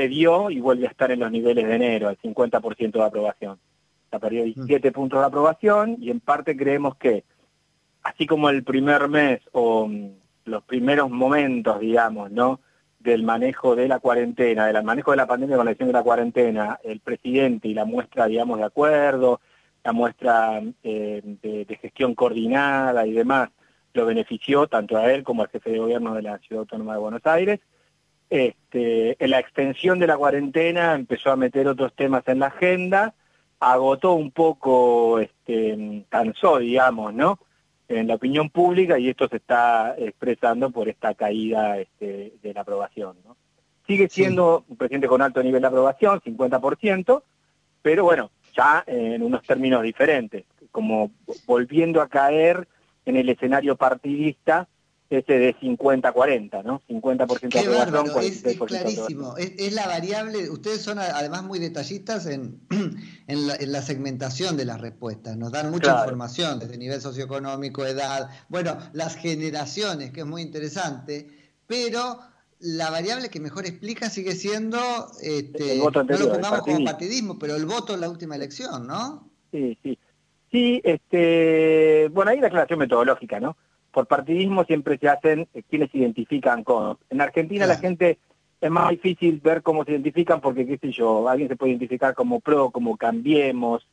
cedió 0.00 0.50
y 0.50 0.60
vuelve 0.60 0.86
a 0.86 0.90
estar 0.90 1.10
en 1.10 1.20
los 1.20 1.30
niveles 1.30 1.66
de 1.66 1.74
enero, 1.74 2.08
al 2.08 2.18
50% 2.18 2.92
de 2.92 3.02
aprobación. 3.02 3.58
Ha 4.12 4.18
perdió 4.18 4.44
17 4.44 4.90
puntos 4.92 5.20
de 5.20 5.26
aprobación 5.26 5.96
y 6.00 6.10
en 6.10 6.20
parte 6.20 6.56
creemos 6.56 6.96
que, 6.96 7.24
así 8.02 8.26
como 8.26 8.48
el 8.48 8.64
primer 8.64 9.08
mes 9.08 9.40
o 9.52 9.86
mm, 9.86 10.10
los 10.46 10.64
primeros 10.64 11.10
momentos, 11.10 11.78
digamos, 11.80 12.30
¿no? 12.30 12.60
del 12.98 13.22
manejo 13.22 13.76
de 13.76 13.88
la 13.88 13.98
cuarentena, 13.98 14.66
del 14.66 14.84
manejo 14.84 15.10
de 15.10 15.16
la 15.16 15.26
pandemia 15.26 15.56
con 15.56 15.64
la 15.64 15.70
elección 15.70 15.88
de 15.88 15.94
la 15.94 16.02
cuarentena, 16.02 16.78
el 16.84 17.00
presidente 17.00 17.68
y 17.68 17.74
la 17.74 17.86
muestra, 17.86 18.26
digamos, 18.26 18.58
de 18.58 18.64
acuerdo, 18.64 19.40
la 19.82 19.92
muestra 19.92 20.62
eh, 20.82 21.22
de, 21.42 21.78
gestión 21.80 22.14
coordinada 22.14 23.06
y 23.06 23.12
demás, 23.12 23.48
lo 23.94 24.04
benefició 24.04 24.66
tanto 24.66 24.98
a 24.98 25.10
él 25.12 25.24
como 25.24 25.42
al 25.42 25.48
jefe 25.48 25.70
de 25.70 25.78
gobierno 25.78 26.14
de 26.14 26.22
la 26.22 26.38
Ciudad 26.38 26.60
Autónoma 26.60 26.92
de 26.92 27.00
Buenos 27.00 27.24
Aires. 27.24 27.60
Este, 28.30 29.22
en 29.22 29.30
la 29.30 29.40
extensión 29.40 29.98
de 29.98 30.06
la 30.06 30.16
cuarentena 30.16 30.94
empezó 30.94 31.32
a 31.32 31.36
meter 31.36 31.66
otros 31.66 31.92
temas 31.94 32.22
en 32.28 32.38
la 32.38 32.46
agenda, 32.46 33.12
agotó 33.58 34.12
un 34.14 34.30
poco, 34.30 35.18
este, 35.18 36.04
cansó, 36.08 36.58
digamos, 36.58 37.12
¿no? 37.12 37.40
en 37.90 38.06
la 38.06 38.14
opinión 38.14 38.50
pública 38.50 38.98
y 38.98 39.08
esto 39.08 39.28
se 39.28 39.36
está 39.36 39.96
expresando 39.98 40.70
por 40.70 40.88
esta 40.88 41.14
caída 41.14 41.76
este, 41.78 42.34
de 42.40 42.54
la 42.54 42.60
aprobación. 42.60 43.16
¿no? 43.26 43.36
Sigue 43.84 44.08
siendo 44.08 44.64
un 44.68 44.76
presidente 44.76 45.08
con 45.08 45.22
alto 45.22 45.42
nivel 45.42 45.60
de 45.60 45.66
aprobación, 45.66 46.20
50%, 46.20 47.22
pero 47.82 48.04
bueno, 48.04 48.30
ya 48.56 48.84
en 48.86 49.22
unos 49.22 49.42
términos 49.42 49.82
diferentes, 49.82 50.44
como 50.70 51.10
volviendo 51.46 52.00
a 52.00 52.08
caer 52.08 52.68
en 53.04 53.16
el 53.16 53.28
escenario 53.28 53.74
partidista 53.74 54.68
ese 55.10 55.32
de 55.32 55.56
50-40, 55.56 56.62
¿no? 56.62 56.80
50% 56.88 57.50
de 57.50 57.80
aprobación, 57.80 58.24
es, 58.24 58.58
clarísimo, 58.58 59.36
es, 59.36 59.72
la 59.72 59.88
variable, 59.88 60.48
ustedes 60.48 60.82
son 60.82 61.00
además 61.00 61.42
muy 61.42 61.58
detallistas 61.58 62.26
en, 62.26 62.60
en, 63.26 63.72
la, 63.72 63.82
segmentación 63.82 64.56
de 64.56 64.64
las 64.64 64.80
respuestas, 64.80 65.36
nos 65.36 65.50
dan 65.50 65.72
mucha 65.72 65.98
información 65.98 66.60
desde 66.60 66.78
nivel 66.78 67.00
socioeconómico, 67.00 67.84
edad, 67.84 68.30
bueno, 68.48 68.78
las 68.92 69.16
generaciones, 69.16 70.12
que 70.12 70.20
es 70.20 70.26
muy 70.26 70.42
interesante, 70.42 71.26
pero 71.66 72.20
la 72.60 72.90
variable 72.90 73.30
que 73.30 73.40
mejor 73.40 73.66
explica 73.66 74.10
sigue 74.10 74.36
siendo, 74.36 74.78
este, 75.22 75.78
no 75.78 75.90
lo 75.90 76.32
pongamos 76.32 76.60
como 76.60 76.84
partidismo, 76.84 77.36
pero 77.36 77.56
el 77.56 77.66
voto 77.66 77.94
en 77.94 78.00
la 78.00 78.08
última 78.08 78.36
elección, 78.36 78.86
¿no? 78.86 79.28
Sí, 79.50 79.76
sí. 79.82 79.98
Sí, 80.52 80.80
este, 80.84 82.08
bueno, 82.12 82.32
hay 82.32 82.38
una 82.38 82.48
aclaración 82.48 82.80
metodológica, 82.80 83.38
¿no? 83.38 83.56
Por 83.92 84.06
partidismo 84.06 84.64
siempre 84.64 84.98
se 84.98 85.08
hacen 85.08 85.48
eh, 85.54 85.62
quienes 85.68 85.90
se 85.90 85.98
identifican 85.98 86.64
con. 86.64 86.98
En 87.10 87.20
Argentina 87.20 87.66
la 87.66 87.76
gente 87.76 88.18
es 88.60 88.70
más 88.70 88.90
difícil 88.90 89.40
ver 89.42 89.62
cómo 89.62 89.84
se 89.84 89.92
identifican 89.92 90.40
porque, 90.40 90.66
qué 90.66 90.78
sé 90.78 90.92
yo, 90.92 91.28
alguien 91.28 91.48
se 91.48 91.56
puede 91.56 91.72
identificar 91.72 92.14
como 92.14 92.40
pro, 92.40 92.70
como 92.70 92.96
cambiemos, 92.96 93.86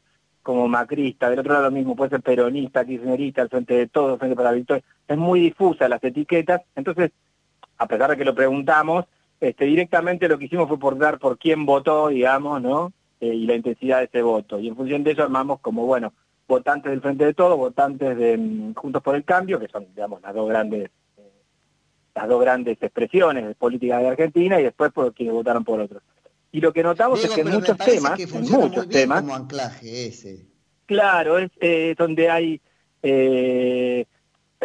como 0.43 0.67
macrista, 0.67 1.29
del 1.29 1.39
otro 1.39 1.53
lado 1.53 1.65
lo 1.65 1.71
mismo, 1.71 1.95
puede 1.95 2.11
ser 2.11 2.21
peronista, 2.21 2.85
kirchnerista, 2.85 3.41
al 3.41 3.49
frente 3.49 3.73
de 3.73 3.87
todo, 3.87 4.17
frente 4.17 4.35
para 4.35 4.51
la 4.51 4.55
victoria. 4.55 4.83
Es 5.07 5.17
muy 5.17 5.39
difusa 5.41 5.89
las 5.89 6.03
etiquetas, 6.03 6.61
entonces, 6.75 7.11
a 7.77 7.85
pesar 7.87 8.09
de 8.11 8.17
que 8.17 8.25
lo 8.25 8.35
preguntamos, 8.35 9.05
este, 9.39 9.65
directamente 9.65 10.27
lo 10.27 10.37
que 10.37 10.45
hicimos 10.45 10.67
fue 10.67 10.79
por 10.79 10.97
dar 10.97 11.19
por 11.19 11.37
quién 11.37 11.65
votó, 11.65 12.07
digamos, 12.09 12.61
¿no? 12.61 12.91
Eh, 13.19 13.33
y 13.33 13.45
la 13.45 13.55
intensidad 13.55 13.99
de 13.99 14.05
ese 14.05 14.21
voto. 14.21 14.59
Y 14.59 14.67
en 14.67 14.75
función 14.75 15.03
de 15.03 15.11
eso 15.11 15.23
armamos 15.23 15.59
como, 15.59 15.85
bueno, 15.85 16.13
votantes 16.47 16.91
del 16.91 17.01
Frente 17.01 17.25
de 17.25 17.33
Todo, 17.33 17.57
votantes 17.57 18.17
de 18.17 18.37
mm, 18.37 18.73
Juntos 18.75 19.03
por 19.03 19.15
el 19.15 19.23
Cambio, 19.23 19.59
que 19.59 19.67
son, 19.67 19.87
digamos, 19.93 20.21
las 20.21 20.33
dos 20.33 20.47
grandes 20.47 20.89
eh, 21.17 21.31
las 22.15 22.27
dos 22.27 22.41
grandes 22.41 22.77
expresiones 22.81 23.47
de 23.47 23.55
política 23.55 23.99
de 23.99 24.07
Argentina, 24.07 24.59
y 24.59 24.63
después 24.63 24.91
por 24.91 25.13
quienes 25.13 25.33
votaron 25.33 25.63
por 25.63 25.79
otros. 25.79 26.01
Y 26.51 26.61
lo 26.61 26.73
que 26.73 26.83
notamos 26.83 27.23
es 27.23 27.31
que 27.31 27.41
en 27.41 27.49
muchos 27.51 27.77
temas, 27.77 28.19
en 28.19 28.41
muchos 28.49 28.89
temas, 28.89 29.21
como 29.21 29.35
anclaje 29.35 30.07
ese. 30.07 30.45
Claro, 30.85 31.37
es 31.37 31.51
eh, 31.59 31.93
donde 31.97 32.29
hay 32.29 32.61
eh, 33.03 34.05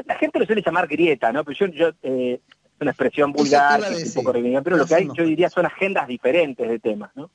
la 0.07 0.15
gente 0.17 0.39
lo 0.39 0.47
suele 0.47 0.63
llamar 0.65 0.89
grieta, 0.89 1.33
¿no? 1.33 1.45
Pero 1.45 1.59
yo, 1.59 1.67
yo 1.67 1.89
eh, 2.03 2.41
es 2.43 2.81
una 2.81 2.91
expresión 2.91 3.33
vulgar, 3.33 3.81
un 3.81 4.15
poco 4.15 4.33
pero 4.33 4.77
lo 4.77 4.87
que 4.87 4.95
hay, 4.95 5.09
yo 5.15 5.25
diría, 5.25 5.51
son 5.51 5.67
agendas 5.67 6.09
diferentes 6.09 6.69
de 6.69 6.79
temas, 6.79 7.11
¿no? 7.15 7.31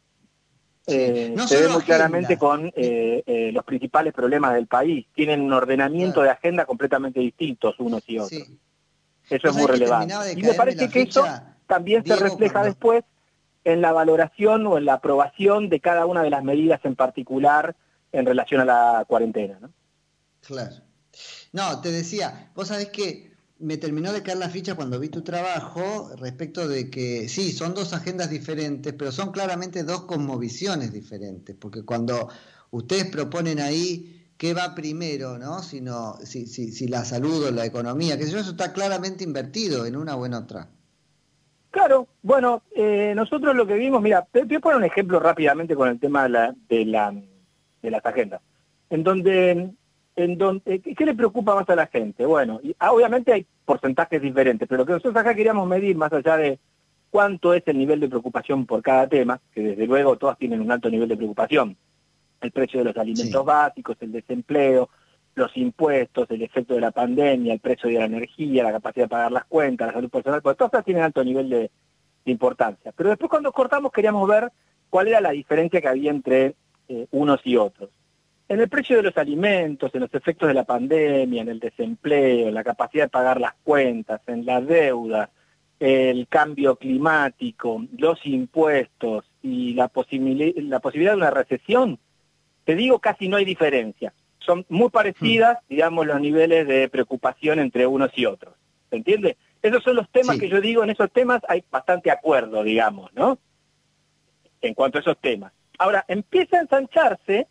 Eh, 0.90 1.36
se 1.46 1.62
ve 1.62 1.68
muy 1.68 1.82
claramente 1.82 2.38
con 2.38 2.68
eh, 2.68 3.22
eh, 3.26 3.52
los 3.52 3.66
principales 3.66 4.14
problemas 4.14 4.54
del 4.54 4.68
país. 4.68 5.06
Tienen 5.14 5.42
un 5.42 5.52
ordenamiento 5.52 6.22
de 6.22 6.30
agenda 6.30 6.66
completamente 6.66 7.20
distintos 7.20 7.76
unos 7.80 8.04
y 8.08 8.20
otros. 8.20 8.44
Eso 9.30 9.50
es 9.50 9.56
muy 9.56 9.66
relevante. 9.68 10.16
Y 10.32 10.42
me 10.42 10.54
parece 10.54 10.90
que 10.90 11.02
eso 11.02 11.26
también 11.68 12.06
se 12.06 12.16
refleja 12.16 12.64
después 12.64 13.04
en 13.66 13.82
la 13.82 13.92
valoración 13.92 14.66
o 14.66 14.78
en 14.78 14.86
la 14.86 14.94
aprobación 14.94 15.68
de 15.68 15.82
cada 15.82 16.06
una 16.06 16.24
de 16.24 16.30
las 16.30 16.42
medidas 16.42 16.80
en 16.86 16.96
particular 16.96 17.76
en 18.14 18.26
relación 18.26 18.62
a 18.62 18.66
la 18.66 19.06
cuarentena. 19.06 19.60
¿no? 19.60 19.70
Claro. 20.40 20.78
No, 21.52 21.82
te 21.82 21.92
decía, 21.92 22.50
vos 22.56 22.70
sabés 22.70 22.88
que 22.88 23.34
me 23.60 23.78
terminó 23.78 24.14
de 24.14 24.22
caer 24.22 24.38
la 24.38 24.50
ficha 24.50 24.76
cuando 24.76 25.00
vi 25.00 25.10
tu 25.10 25.22
trabajo 25.22 26.12
respecto 26.18 26.68
de 26.68 26.90
que 26.90 27.28
sí, 27.28 27.52
son 27.52 27.74
dos 27.74 27.94
agendas 27.94 28.30
diferentes, 28.30 28.94
pero 28.94 29.12
son 29.12 29.32
claramente 29.32 29.84
dos 29.84 30.04
cosmovisiones 30.04 30.94
diferentes, 30.94 31.56
porque 31.60 31.84
cuando 31.84 32.30
ustedes 32.72 33.06
proponen 33.06 33.60
ahí 33.60 34.32
qué 34.38 34.54
va 34.54 34.76
primero, 34.76 35.38
¿no? 35.38 35.64
Sino, 35.64 36.18
si, 36.24 36.46
si, 36.46 36.72
si 36.72 36.88
la 36.88 37.04
salud 37.04 37.46
o 37.48 37.52
la 37.52 37.66
economía, 37.66 38.18
que 38.18 38.24
eso 38.24 38.38
está 38.40 38.72
claramente 38.74 39.24
invertido 39.24 39.86
en 39.86 39.96
una 39.96 40.16
o 40.16 40.26
en 40.26 40.36
otra. 40.36 40.70
Claro, 41.72 42.08
bueno, 42.22 42.64
eh, 42.76 43.14
nosotros 43.16 43.56
lo 43.56 43.68
que 43.68 43.76
vimos, 43.76 44.02
mira, 44.02 44.26
te 44.32 44.44
voy 44.44 44.56
a 44.56 44.60
poner 44.60 44.78
un 44.78 44.84
ejemplo 44.84 45.20
rápidamente 45.20 45.76
con 45.76 45.90
el 45.90 46.00
tema 46.00 46.24
de, 46.24 46.30
la, 46.30 46.56
de, 46.70 46.86
la, 46.86 47.14
de 47.82 47.92
las 47.92 48.06
agendas, 48.06 48.42
en 48.90 49.04
donde 49.04 49.72
en 50.18 50.36
donde, 50.36 50.80
¿qué 50.82 51.06
le 51.06 51.14
preocupa 51.14 51.54
más 51.54 51.70
a 51.70 51.76
la 51.76 51.86
gente? 51.86 52.26
Bueno, 52.26 52.60
y, 52.64 52.76
ah, 52.80 52.92
obviamente 52.92 53.32
hay 53.32 53.46
porcentajes 53.64 54.20
diferentes, 54.20 54.68
pero 54.68 54.80
lo 54.80 54.86
que 54.86 54.94
nosotros 54.94 55.16
acá 55.16 55.36
queríamos 55.36 55.68
medir, 55.68 55.96
más 55.96 56.12
allá 56.12 56.36
de 56.38 56.60
cuánto 57.12 57.54
es 57.54 57.62
el 57.68 57.78
nivel 57.78 58.00
de 58.00 58.10
preocupación 58.10 58.66
por 58.66 58.82
cada 58.82 59.08
tema, 59.08 59.40
que 59.54 59.62
desde 59.62 59.86
luego 59.86 60.18
todas 60.18 60.36
tienen 60.40 60.60
un 60.60 60.72
alto 60.72 60.90
nivel 60.90 61.08
de 61.08 61.18
preocupación, 61.18 61.78
el 62.42 62.52
precio 62.52 62.80
de 62.80 62.86
los 62.86 62.98
alimentos 62.98 63.46
básicos, 63.46 63.96
el 64.00 64.12
desempleo, 64.12 64.90
los 65.36 65.56
impuestos, 65.56 66.30
el 66.32 66.42
efecto 66.42 66.74
de 66.74 66.82
la 66.82 66.90
pandemia, 66.90 67.54
el 67.54 67.60
precio 67.60 67.88
de 67.88 68.00
la 68.00 68.06
energía, 68.06 68.64
la 68.64 68.72
capacidad 68.72 69.06
de 69.06 69.10
pagar 69.10 69.32
las 69.32 69.46
cuentas, 69.46 69.86
la 69.86 69.94
salud 69.94 70.10
personal, 70.10 70.42
pues 70.42 70.58
todas 70.58 70.84
tienen 70.84 71.04
alto 71.04 71.24
nivel 71.24 71.48
de, 71.48 71.72
importancia. 72.26 72.92
Pero 72.92 73.10
después 73.10 73.30
cuando 73.30 73.52
cortamos 73.54 73.92
queríamos 73.92 74.28
ver 74.28 74.52
cuál 74.90 75.08
era 75.08 75.22
la 75.22 75.30
diferencia 75.30 75.80
que 75.80 75.88
había 75.88 76.10
entre 76.10 76.56
eh, 76.90 77.08
unos 77.12 77.40
y 77.46 77.56
otros 77.56 77.90
en 78.50 78.62
el 78.62 78.70
precio 78.70 78.98
de 78.98 79.04
los 79.04 79.18
alimentos, 79.18 79.94
en 79.94 80.02
los 80.02 80.14
efectos 80.14 80.48
de 80.48 80.54
la 80.54 80.64
pandemia, 80.64 81.42
en 81.42 81.50
el 81.50 81.60
desempleo, 81.60 82.48
en 82.48 82.54
la 82.54 82.64
capacidad 82.64 83.06
de 83.06 83.10
pagar 83.10 83.42
las 83.42 83.54
cuentas, 83.64 84.22
en 84.28 84.46
la 84.46 84.62
deuda, 84.62 85.30
el 85.80 86.28
cambio 86.28 86.76
climático, 86.78 87.86
los 87.98 88.26
impuestos 88.26 89.26
y 89.44 89.74
la, 89.74 89.92
la 89.94 90.80
posibilidad 90.80 91.12
de 91.12 91.18
una 91.18 91.30
recesión, 91.30 92.00
te 92.64 92.76
digo 92.76 93.00
casi 93.00 93.28
no 93.28 93.38
hay 93.38 93.46
diferencia. 93.46 94.14
Son 94.40 94.66
muy 94.70 94.90
parecidas, 94.90 95.58
hmm. 95.64 95.66
digamos, 95.70 96.08
los 96.08 96.22
niveles 96.22 96.68
de 96.68 96.88
preocupación 96.90 97.60
entre 97.60 97.86
unos 97.86 98.12
y 98.16 98.26
otros. 98.26 98.56
¿Se 98.90 98.96
entiende? 98.96 99.38
Esos 99.62 99.84
son 99.84 99.98
los 99.98 100.10
temas 100.10 100.40
que 100.40 100.48
yo 100.48 100.62
digo, 100.62 100.84
en 100.84 100.90
esos 100.90 101.12
temas 101.12 101.42
hay 101.50 101.64
bastante 101.70 102.10
acuerdo, 102.10 102.64
digamos, 102.64 103.14
¿no? 103.14 103.38
En 104.62 104.74
cuanto 104.74 104.98
a 104.98 105.02
esos 105.02 105.18
temas. 105.18 105.52
Ahora, 105.78 106.06
empieza 106.08 106.58
a 106.58 106.62
ensancharse 106.62 107.48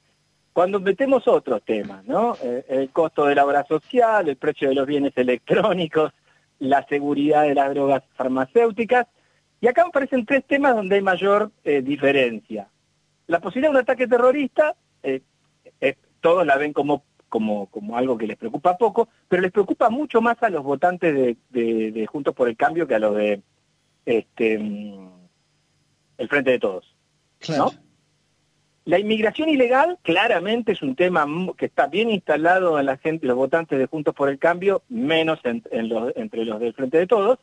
cuando 0.57 0.81
metemos 0.81 1.29
otros 1.29 1.63
temas, 1.67 2.03
¿no? 2.07 2.35
Eh, 2.43 2.65
el 2.71 2.89
costo 2.89 3.27
de 3.27 3.35
la 3.35 3.45
obra 3.45 3.67
social, 3.67 4.27
el 4.27 4.37
precio 4.37 4.71
de 4.71 4.75
los 4.75 4.87
bienes 4.87 5.13
electrónicos, 5.15 6.15
la 6.61 6.83
seguridad 6.87 7.43
de 7.43 7.55
las 7.55 7.75
drogas 7.75 8.03
farmacéuticas, 8.15 9.07
y 9.61 9.67
acá 9.67 9.83
aparecen 9.83 10.25
tres 10.25 10.47
temas 10.47 10.75
donde 10.75 10.95
hay 10.95 11.03
mayor 11.03 11.51
eh, 11.63 11.83
diferencia. 11.83 12.71
La 13.27 13.39
posibilidad 13.39 13.69
de 13.69 13.77
un 13.77 13.83
ataque 13.83 14.09
terrorista, 14.09 14.75
eh, 15.03 15.21
todos 16.23 16.47
la 16.47 16.57
ven 16.57 16.73
como, 16.73 17.05
como, 17.29 17.67
como 17.67 17.99
algo 17.99 18.17
que 18.17 18.27
les 18.27 18.39
preocupa 18.39 18.79
poco, 18.79 19.11
pero 19.29 19.43
les 19.43 19.53
preocupa 19.53 19.91
mucho 19.91 20.23
más 20.23 20.43
a 20.43 20.49
los 20.49 20.65
votantes 20.65 21.37
de, 21.51 22.07
Juntos 22.11 22.35
por 22.35 22.49
el 22.49 22.57
Cambio 22.57 22.87
que 22.87 22.95
a 22.95 22.99
los 22.99 23.15
de 23.15 23.43
este, 24.07 24.59
mm, 24.59 25.11
el 26.17 26.29
Frente 26.31 26.53
de 26.53 26.59
Todos. 26.59 26.97
La 28.87 29.01
inmigración 29.01 29.49
ilegal 29.49 29.99
claramente 30.03 30.71
es 30.71 30.81
un 30.81 30.95
tema 30.95 31.27
que 31.59 31.67
está 31.67 31.89
bien 31.89 32.09
instalado 32.09 32.79
en 32.79 32.87
la 32.87 32.97
gente, 32.97 33.27
los 33.27 33.35
votantes 33.35 33.81
de 33.81 33.87
Juntos 33.87 34.15
por 34.15 34.29
el 34.29 34.39
Cambio, 34.39 34.85
menos 34.89 35.41
entre 35.43 36.45
los 36.45 36.61
del 36.61 36.73
Frente 36.73 36.99
de 36.99 37.09
Todos, 37.09 37.41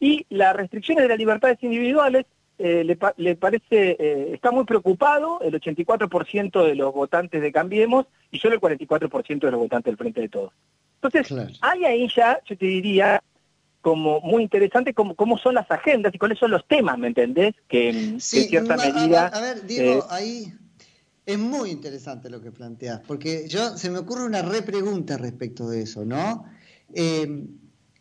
y 0.00 0.24
las 0.30 0.56
restricciones 0.56 1.02
de 1.02 1.10
las 1.10 1.18
libertades 1.18 1.62
individuales 1.62 2.24
eh, 2.58 2.84
le, 2.84 3.36
parece, 3.36 3.96
eh, 4.00 4.30
está 4.32 4.50
muy 4.50 4.64
preocupado 4.64 5.42
el 5.42 5.60
84% 5.60 6.64
de 6.64 6.74
los 6.74 6.94
votantes 6.94 7.42
de 7.42 7.52
Cambiemos 7.52 8.06
y 8.30 8.38
solo 8.38 8.54
el 8.54 8.60
44% 8.62 9.40
de 9.40 9.50
los 9.50 9.60
votantes 9.60 9.90
del 9.90 9.98
Frente 9.98 10.22
de 10.22 10.30
Todos. 10.30 10.54
Entonces, 11.02 11.58
hay 11.60 11.84
ahí 11.84 12.08
ya, 12.16 12.40
yo 12.46 12.56
te 12.56 12.64
diría, 12.64 13.22
como 13.82 14.22
muy 14.22 14.42
interesante 14.42 14.94
cómo, 14.94 15.14
cómo 15.14 15.36
son 15.36 15.54
las 15.54 15.70
agendas 15.70 16.14
y 16.14 16.18
cuáles 16.18 16.38
son 16.38 16.50
los 16.50 16.66
temas, 16.66 16.96
¿me 16.96 17.08
entendés? 17.08 17.54
Que 17.68 17.90
en 17.90 18.20
cierta 18.22 18.78
medida... 18.78 19.26
A 19.26 19.40
ver, 19.42 19.66
Diego, 19.66 20.06
ahí 20.08 20.50
es 21.28 21.38
muy 21.38 21.70
interesante 21.70 22.30
lo 22.30 22.40
que 22.40 22.52
planteas, 22.52 23.02
porque 23.06 23.46
yo 23.48 23.76
se 23.76 23.90
me 23.90 23.98
ocurre 23.98 24.24
una 24.24 24.40
repregunta 24.40 25.18
respecto 25.18 25.68
de 25.68 25.82
eso, 25.82 26.06
¿no? 26.06 26.46
Eh, 26.94 27.46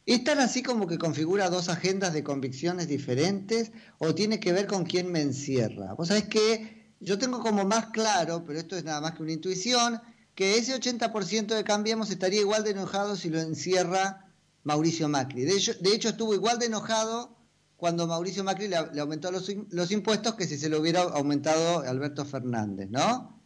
¿Es 0.06 0.24
tan 0.24 0.40
así 0.40 0.64
como 0.64 0.88
que 0.88 0.98
configura 0.98 1.50
dos 1.50 1.68
agendas 1.68 2.14
de 2.14 2.24
convicciones 2.24 2.88
diferentes 2.88 3.74
o 3.98 4.16
tiene 4.16 4.40
que 4.40 4.54
ver 4.54 4.66
con 4.66 4.86
quién 4.86 5.12
me 5.12 5.22
encierra? 5.22 5.94
Vos 5.96 6.08
sabés 6.08 6.30
que 6.30 6.94
yo 7.02 7.18
tengo 7.18 7.42
como 7.42 7.66
más 7.66 7.88
claro, 7.88 8.46
pero 8.46 8.60
esto 8.60 8.78
es 8.78 8.86
nada 8.86 9.02
más 9.02 9.12
que 9.12 9.24
una 9.24 9.34
intuición, 9.34 10.00
que 10.34 10.58
ese 10.58 10.74
80% 10.74 11.48
de 11.48 11.66
Cambiemos 11.66 12.10
estaría 12.10 12.40
igual 12.40 12.64
de 12.64 12.72
enojado 12.72 13.18
si 13.18 13.30
lo 13.30 13.42
encierra 13.42 14.32
Mauricio 14.64 15.10
Macri. 15.10 15.42
De 15.42 15.58
hecho, 15.58 15.74
de 15.74 15.94
hecho 15.94 16.08
estuvo 16.08 16.34
igual 16.34 16.60
de 16.60 16.68
enojado 16.68 17.37
cuando 17.78 18.08
Mauricio 18.08 18.44
Macri 18.44 18.68
le, 18.68 18.76
aumentó 18.76 19.32
los, 19.32 19.50
los, 19.70 19.92
impuestos 19.92 20.34
que 20.34 20.48
si 20.48 20.58
se 20.58 20.68
lo 20.68 20.80
hubiera 20.80 21.04
aumentado 21.04 21.80
Alberto 21.82 22.26
Fernández, 22.26 22.90
¿no? 22.90 23.40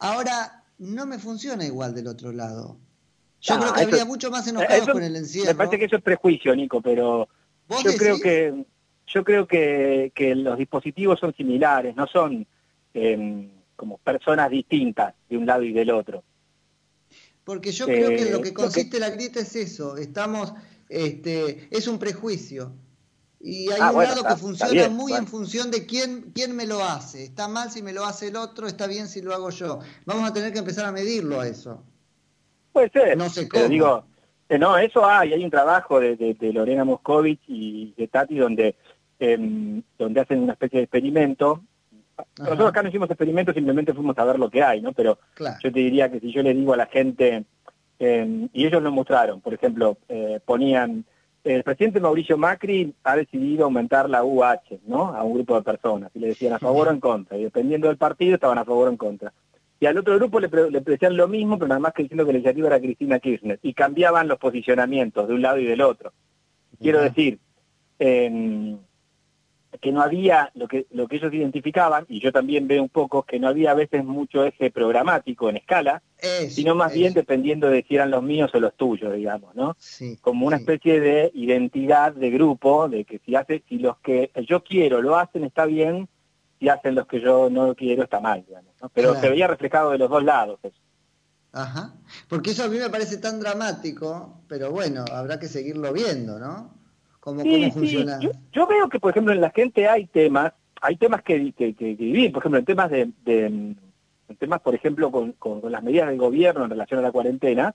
Ahora, 0.00 0.64
no 0.78 1.06
me 1.06 1.18
funciona 1.18 1.64
igual 1.64 1.94
del 1.94 2.08
otro 2.08 2.32
lado. 2.32 2.76
Yo 3.40 3.58
creo 3.58 3.72
que 3.72 3.82
habría 3.82 4.04
mucho 4.04 4.30
más 4.30 4.46
enojados 4.48 4.88
con 4.88 5.02
el 5.02 5.14
encierro. 5.16 5.48
Me 5.48 5.54
parece 5.54 5.78
que 5.78 5.84
eso 5.84 5.96
es 5.96 6.02
prejuicio, 6.02 6.54
Nico, 6.56 6.80
pero 6.80 7.28
yo 7.68 7.96
creo 7.96 8.18
que 8.18 8.64
yo 9.06 9.22
creo 9.22 9.46
que, 9.46 10.12
que, 10.14 10.34
los 10.34 10.58
dispositivos 10.58 11.20
son 11.20 11.34
similares, 11.36 11.94
no 11.94 12.06
son 12.06 12.46
em, 12.94 13.50
como 13.76 13.98
personas 13.98 14.50
distintas 14.50 15.14
de 15.28 15.36
un 15.36 15.46
lado 15.46 15.62
y 15.62 15.72
del 15.72 15.90
otro. 15.90 16.24
Porque 17.44 17.70
yo 17.70 17.84
creo 17.86 18.08
que 18.08 18.30
lo 18.30 18.40
que 18.40 18.48
eh, 18.48 18.54
consiste 18.54 18.98
la 18.98 19.10
grieta 19.10 19.40
es 19.40 19.54
eso, 19.54 19.96
estamos, 19.98 20.54
este, 20.88 21.68
es 21.70 21.86
un 21.86 21.98
prejuicio. 21.98 22.72
Y 23.46 23.70
hay 23.70 23.78
ah, 23.78 23.92
un 23.92 24.02
lado 24.02 24.24
que 24.24 24.36
funciona 24.36 24.88
muy 24.88 25.12
en 25.12 25.26
función 25.26 25.70
de 25.70 25.84
quién, 25.84 26.32
quién 26.34 26.56
me 26.56 26.66
lo 26.66 26.82
hace. 26.82 27.24
Está 27.24 27.46
mal 27.46 27.70
si 27.70 27.82
me 27.82 27.92
lo 27.92 28.06
hace 28.06 28.28
el 28.28 28.36
otro, 28.36 28.66
está 28.66 28.86
bien 28.86 29.06
si 29.06 29.20
lo 29.20 29.34
hago 29.34 29.50
yo. 29.50 29.80
Vamos 30.06 30.30
a 30.30 30.32
tener 30.32 30.50
que 30.50 30.60
empezar 30.60 30.86
a 30.86 30.92
medirlo 30.92 31.40
a 31.40 31.46
eso. 31.46 31.82
Puede 32.72 32.88
ser. 32.88 33.18
No 33.18 33.28
sé 33.28 33.46
cómo. 33.46 33.68
digo, 33.68 34.04
eh, 34.48 34.58
no, 34.58 34.78
eso 34.78 35.04
hay, 35.04 35.34
hay 35.34 35.44
un 35.44 35.50
trabajo 35.50 36.00
de, 36.00 36.36
Lorena 36.54 36.84
Moscovich 36.84 37.42
y 37.46 37.92
de 37.98 38.08
Tati 38.08 38.36
donde, 38.36 38.76
em, 39.18 39.82
donde 39.98 40.20
hacen 40.20 40.40
una 40.40 40.54
especie 40.54 40.78
de 40.78 40.84
experimento. 40.84 41.62
Nosotros 42.38 42.70
acá 42.70 42.82
no 42.82 42.88
hicimos 42.88 43.10
experimentos, 43.10 43.54
simplemente 43.54 43.92
fuimos 43.92 44.16
a 44.16 44.24
ver 44.24 44.38
lo 44.38 44.48
que 44.48 44.62
hay, 44.62 44.80
¿no? 44.80 44.92
Pero 44.92 45.18
yo 45.62 45.70
te 45.70 45.80
diría 45.80 46.10
que 46.10 46.20
si 46.20 46.32
yo 46.32 46.42
le 46.42 46.54
digo 46.54 46.72
a 46.72 46.78
la 46.78 46.86
gente, 46.86 47.44
em, 47.98 48.48
y 48.54 48.64
ellos 48.66 48.82
lo 48.82 48.90
mostraron, 48.90 49.42
por 49.42 49.52
ejemplo, 49.52 49.98
eh, 50.08 50.40
ponían, 50.46 51.04
el 51.44 51.62
presidente 51.62 52.00
Mauricio 52.00 52.38
Macri 52.38 52.94
ha 53.04 53.16
decidido 53.16 53.64
aumentar 53.64 54.08
la 54.08 54.24
UH, 54.24 54.80
¿no? 54.86 55.14
A 55.14 55.22
un 55.22 55.34
grupo 55.34 55.54
de 55.56 55.62
personas, 55.62 56.10
y 56.14 56.18
le 56.18 56.28
decían 56.28 56.54
a 56.54 56.58
favor 56.58 56.88
o 56.88 56.90
en 56.90 57.00
contra, 57.00 57.36
y 57.36 57.44
dependiendo 57.44 57.88
del 57.88 57.98
partido 57.98 58.34
estaban 58.34 58.58
a 58.58 58.64
favor 58.64 58.88
o 58.88 58.90
en 58.90 58.96
contra. 58.96 59.32
Y 59.78 59.86
al 59.86 59.98
otro 59.98 60.14
grupo 60.16 60.40
le, 60.40 60.48
le 60.48 60.80
decían 60.80 61.16
lo 61.16 61.28
mismo, 61.28 61.58
pero 61.58 61.68
nada 61.68 61.80
más 61.80 61.92
que 61.92 62.04
diciendo 62.04 62.24
que 62.24 62.32
la 62.32 62.38
iniciativa 62.38 62.68
era 62.68 62.80
Cristina 62.80 63.18
Kirchner, 63.18 63.58
y 63.62 63.74
cambiaban 63.74 64.26
los 64.26 64.38
posicionamientos 64.38 65.28
de 65.28 65.34
un 65.34 65.42
lado 65.42 65.58
y 65.58 65.66
del 65.66 65.82
otro. 65.82 66.12
Quiero 66.80 67.02
decir, 67.02 67.38
que 69.80 69.92
no 69.92 70.02
había 70.02 70.50
lo 70.54 70.68
que, 70.68 70.86
lo 70.90 71.08
que 71.08 71.16
ellos 71.16 71.32
identificaban, 71.32 72.06
y 72.08 72.20
yo 72.20 72.32
también 72.32 72.66
veo 72.66 72.82
un 72.82 72.88
poco, 72.88 73.22
que 73.22 73.38
no 73.38 73.48
había 73.48 73.72
a 73.72 73.74
veces 73.74 74.04
mucho 74.04 74.44
eje 74.44 74.70
programático 74.70 75.48
en 75.48 75.56
escala, 75.56 76.02
sino 76.48 76.74
más 76.74 76.92
bien 76.92 77.12
dependiendo 77.12 77.68
de 77.68 77.84
si 77.86 77.96
eran 77.96 78.10
los 78.10 78.22
míos 78.22 78.50
o 78.54 78.60
los 78.60 78.74
tuyos, 78.74 79.14
digamos, 79.14 79.54
¿no? 79.54 79.76
Como 80.20 80.46
una 80.46 80.56
especie 80.56 81.00
de 81.00 81.30
identidad 81.34 82.12
de 82.12 82.30
grupo, 82.30 82.88
de 82.88 83.04
que 83.04 83.18
si 83.18 83.34
hace, 83.34 83.62
si 83.68 83.78
los 83.78 83.98
que 83.98 84.30
yo 84.48 84.62
quiero 84.62 85.02
lo 85.02 85.16
hacen 85.16 85.44
está 85.44 85.66
bien, 85.66 86.08
si 86.58 86.68
hacen 86.68 86.94
los 86.94 87.06
que 87.06 87.20
yo 87.20 87.50
no 87.50 87.74
quiero 87.74 88.04
está 88.04 88.20
mal, 88.20 88.44
digamos, 88.46 88.72
Pero 88.92 89.20
se 89.20 89.28
veía 89.28 89.46
reflejado 89.46 89.90
de 89.90 89.98
los 89.98 90.08
dos 90.08 90.24
lados 90.24 90.60
eso. 90.62 90.78
Ajá, 91.52 91.94
porque 92.28 92.50
eso 92.50 92.64
a 92.64 92.68
mí 92.68 92.78
me 92.78 92.90
parece 92.90 93.18
tan 93.18 93.38
dramático, 93.38 94.42
pero 94.48 94.72
bueno, 94.72 95.04
habrá 95.12 95.38
que 95.38 95.46
seguirlo 95.46 95.92
viendo, 95.92 96.38
¿no? 96.40 96.83
¿Cómo, 97.24 97.42
funciona? 97.72 98.20
Yo, 98.52 98.66
veo 98.66 98.90
que, 98.90 99.00
por 99.00 99.10
ejemplo, 99.10 99.32
en 99.32 99.40
la 99.40 99.48
gente 99.48 99.88
hay 99.88 100.04
temas, 100.04 100.52
hay 100.82 100.96
temas 100.96 101.22
que, 101.22 101.54
que, 101.54 101.74
que, 101.74 102.30
por 102.30 102.42
ejemplo, 102.42 102.58
en 102.58 102.64
temas 102.66 102.90
de, 102.90 103.10
en 103.24 103.78
temas, 104.38 104.60
por 104.60 104.74
ejemplo, 104.74 105.10
con, 105.10 105.32
con, 105.32 105.72
las 105.72 105.82
medidas 105.82 106.08
del 106.08 106.18
gobierno 106.18 106.64
en 106.64 106.70
relación 106.70 107.00
a 107.00 107.02
la 107.02 107.12
cuarentena, 107.12 107.74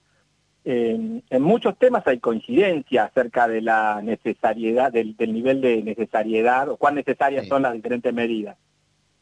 en 0.66 1.42
muchos 1.42 1.80
temas 1.80 2.06
hay 2.06 2.20
coincidencia 2.20 3.06
acerca 3.06 3.48
de 3.48 3.62
la 3.62 4.02
necesariedad, 4.04 4.92
del, 4.92 5.16
nivel 5.18 5.62
de 5.62 5.82
necesariedad 5.82 6.70
o 6.70 6.78
cuán 6.78 6.94
necesarias 6.94 7.48
son 7.48 7.64
las 7.64 7.74
diferentes 7.74 8.14
medidas. 8.14 8.56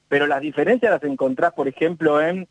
Pero 0.09 0.27
las 0.27 0.41
diferencias 0.41 0.91
las 0.91 1.03
encontrás, 1.03 1.53
por 1.53 1.69
ejemplo, 1.69 2.21
en 2.21 2.49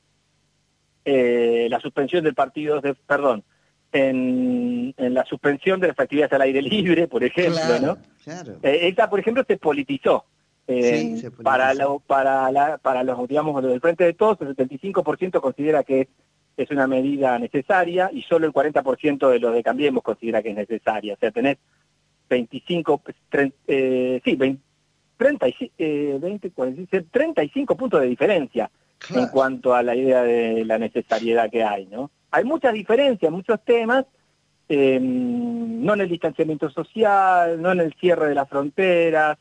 eh, 1.04 1.66
la 1.68 1.78
suspensión 1.80 2.24
del 2.24 2.34
partido, 2.34 2.80
de, 2.80 2.94
perdón, 2.94 3.44
en, 3.92 4.94
la 4.96 5.24
suspensión 5.24 5.80
de 5.80 5.88
las 5.88 5.98
actividades 5.98 6.32
al 6.32 6.42
aire 6.42 6.62
libre, 6.62 7.08
por 7.08 7.24
ejemplo, 7.24 7.78
¿no? 7.80 7.98
Claro. 8.24 8.56
Eh, 8.62 8.88
esta, 8.88 9.08
por 9.08 9.20
ejemplo, 9.20 9.44
se 9.46 9.56
politizó. 9.56 10.24
Eh, 10.68 11.16
sí, 11.20 11.30
para 11.44 11.74
lo, 11.74 12.00
para 12.00 12.50
la, 12.50 12.78
para 12.78 13.04
los 13.04 13.28
digamos 13.28 13.62
del 13.62 13.80
frente 13.80 14.02
de 14.02 14.14
todos 14.14 14.40
el 14.40 14.56
75% 14.56 15.40
considera 15.40 15.84
que 15.84 16.00
es, 16.00 16.08
es, 16.56 16.70
una 16.72 16.88
medida 16.88 17.38
necesaria 17.38 18.10
y 18.12 18.22
solo 18.22 18.48
el 18.48 18.52
40% 18.52 19.30
de 19.30 19.38
los 19.38 19.54
de 19.54 19.62
Cambiemos 19.62 20.02
considera 20.02 20.42
que 20.42 20.50
es 20.50 20.56
necesaria 20.56 21.14
o 21.14 21.16
sea 21.18 21.30
tenés 21.30 21.58
25 22.28 23.00
eh, 23.68 24.20
sí 24.24 24.34
20, 24.34 24.60
30, 25.16 25.46
eh, 25.78 26.18
20, 26.20 26.50
35 27.10 27.76
puntos 27.76 28.00
de 28.00 28.06
diferencia 28.06 28.70
en 29.14 29.28
cuanto 29.28 29.74
a 29.74 29.82
la 29.82 29.94
idea 29.94 30.22
de 30.22 30.64
la 30.64 30.78
necesariedad 30.78 31.50
que 31.50 31.62
hay, 31.62 31.86
¿no? 31.86 32.10
Hay 32.36 32.44
muchas 32.44 32.74
diferencias, 32.74 33.32
muchos 33.32 33.64
temas, 33.64 34.04
eh, 34.68 35.00
no 35.00 35.94
en 35.94 36.00
el 36.02 36.08
distanciamiento 36.10 36.68
social, 36.68 37.62
no 37.62 37.72
en 37.72 37.80
el 37.80 37.94
cierre 37.94 38.28
de 38.28 38.34
las 38.34 38.46
fronteras, 38.46 39.38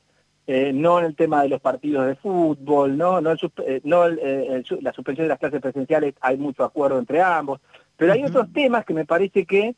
eh, 0.48 0.72
no 0.74 1.00
en 1.00 1.06
el 1.08 1.14
tema 1.14 1.44
de 1.44 1.50
los 1.50 1.60
partidos 1.60 2.08
de 2.08 2.16
fútbol, 2.16 2.98
no, 2.98 3.20
no, 3.20 3.34
eh, 3.34 3.82
no 3.84 4.08
la 4.08 4.94
suspensión 4.94 5.26
de 5.26 5.28
las 5.28 5.40
clases 5.40 5.60
presenciales, 5.60 6.16
hay 6.22 6.38
mucho 6.38 6.64
acuerdo 6.64 6.98
entre 6.98 7.22
ambos, 7.22 7.60
pero 7.98 8.14
hay 8.14 8.24
otros 8.24 8.54
temas 8.54 8.86
que 8.86 8.94
me 8.94 9.04
parece 9.04 9.46
que 9.46 9.76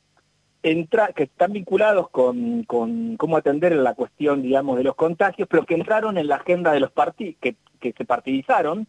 entra, 0.62 1.08
que 1.08 1.24
están 1.24 1.54
vinculados 1.54 2.12
con, 2.12 2.66
con, 2.66 3.18
cómo 3.18 3.36
atender 3.36 3.76
la 3.78 3.96
cuestión, 3.96 4.44
digamos, 4.44 4.78
de 4.78 4.84
los 4.84 4.94
contagios, 4.94 5.48
pero 5.50 5.66
que 5.66 5.74
entraron 5.74 6.20
en 6.20 6.28
la 6.28 6.36
agenda 6.36 6.72
de 6.72 6.82
los 6.82 6.92
partidos, 6.92 7.34
que, 7.42 7.56
que 7.80 7.94
se 7.98 8.06
partidizaron, 8.06 8.86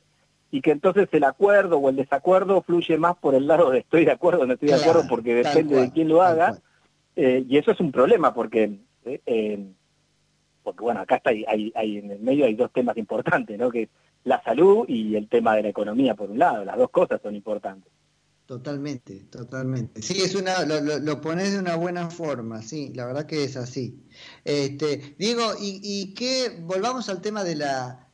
y 0.50 0.60
que 0.62 0.70
entonces 0.70 1.08
el 1.12 1.24
acuerdo 1.24 1.78
o 1.78 1.90
el 1.90 1.96
desacuerdo 1.96 2.62
fluye 2.62 2.96
más 2.96 3.16
por 3.16 3.34
el 3.34 3.46
lado 3.46 3.70
de 3.70 3.80
estoy 3.80 4.04
de 4.04 4.12
acuerdo 4.12 4.42
o 4.42 4.46
no 4.46 4.54
estoy 4.54 4.68
de 4.68 4.76
acuerdo, 4.76 5.04
porque 5.08 5.34
depende 5.34 5.76
de 5.76 5.92
quién 5.92 6.08
lo 6.08 6.22
haga, 6.22 6.58
eh, 7.16 7.44
y 7.48 7.58
eso 7.58 7.72
es 7.72 7.80
un 7.80 7.92
problema, 7.92 8.32
porque, 8.32 8.78
eh, 9.04 9.20
eh, 9.26 9.66
porque 10.62 10.80
bueno, 10.80 11.00
acá 11.00 11.16
está, 11.16 11.30
hay, 11.30 11.72
hay, 11.74 11.98
en 11.98 12.10
el 12.12 12.20
medio 12.20 12.46
hay 12.46 12.54
dos 12.54 12.72
temas 12.72 12.96
importantes, 12.96 13.58
¿no? 13.58 13.70
que 13.70 13.82
es 13.82 13.88
la 14.24 14.42
salud 14.42 14.86
y 14.88 15.16
el 15.16 15.28
tema 15.28 15.54
de 15.54 15.62
la 15.62 15.68
economía, 15.68 16.14
por 16.14 16.30
un 16.30 16.38
lado, 16.38 16.64
las 16.64 16.78
dos 16.78 16.90
cosas 16.90 17.20
son 17.22 17.34
importantes. 17.34 17.92
Totalmente, 18.46 19.24
totalmente. 19.24 20.00
Sí, 20.00 20.22
es 20.22 20.34
una, 20.34 20.64
lo, 20.64 20.80
lo, 20.80 21.20
pones 21.20 21.52
de 21.52 21.58
una 21.58 21.76
buena 21.76 22.08
forma, 22.08 22.62
sí, 22.62 22.90
la 22.94 23.04
verdad 23.04 23.26
que 23.26 23.44
es 23.44 23.58
así. 23.58 24.02
Este, 24.42 25.14
Diego, 25.18 25.52
y, 25.60 25.80
y 25.82 26.14
que 26.14 26.58
volvamos 26.62 27.10
al 27.10 27.20
tema 27.20 27.44
de 27.44 27.56
la 27.56 28.07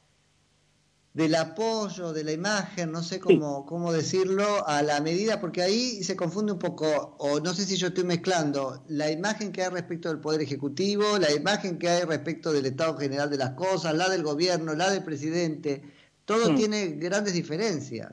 del 1.15 1.37
apoyo, 1.37 2.13
de 2.13 2.25
la 2.25 2.33
imagen, 2.33 2.91
no 2.91 3.01
sé 3.01 3.21
cómo, 3.21 3.65
cómo 3.67 3.93
decirlo, 3.93 4.67
a 4.67 4.83
la 4.83 5.01
medida, 5.01 5.41
porque 5.41 5.63
ahí 5.63 6.03
se 6.03 6.17
confunde 6.17 6.53
un 6.53 6.59
poco, 6.59 7.15
o 7.19 7.39
no 7.39 7.55
sé 7.55 7.65
si 7.65 7.77
yo 7.77 7.87
estoy 7.87 8.03
mezclando, 8.03 8.83
la 8.89 9.13
imagen 9.13 9.53
que 9.53 9.63
hay 9.63 9.71
respecto 9.71 10.09
del 10.09 10.19
Poder 10.19 10.43
Ejecutivo, 10.43 11.05
la 11.21 11.31
imagen 11.31 11.79
que 11.79 11.89
hay 11.89 12.03
respecto 12.03 12.53
del 12.53 12.67
Estado 12.67 12.99
General 12.99 13.31
de 13.31 13.39
las 13.39 13.51
Cosas, 13.51 13.95
la 13.95 14.09
del 14.09 14.25
gobierno, 14.25 14.75
la 14.75 14.91
del 14.91 15.05
presidente, 15.05 15.83
todo 16.25 16.51
hmm. 16.51 16.57
tiene 16.57 16.87
grandes 16.89 17.33
diferencias. 17.33 18.13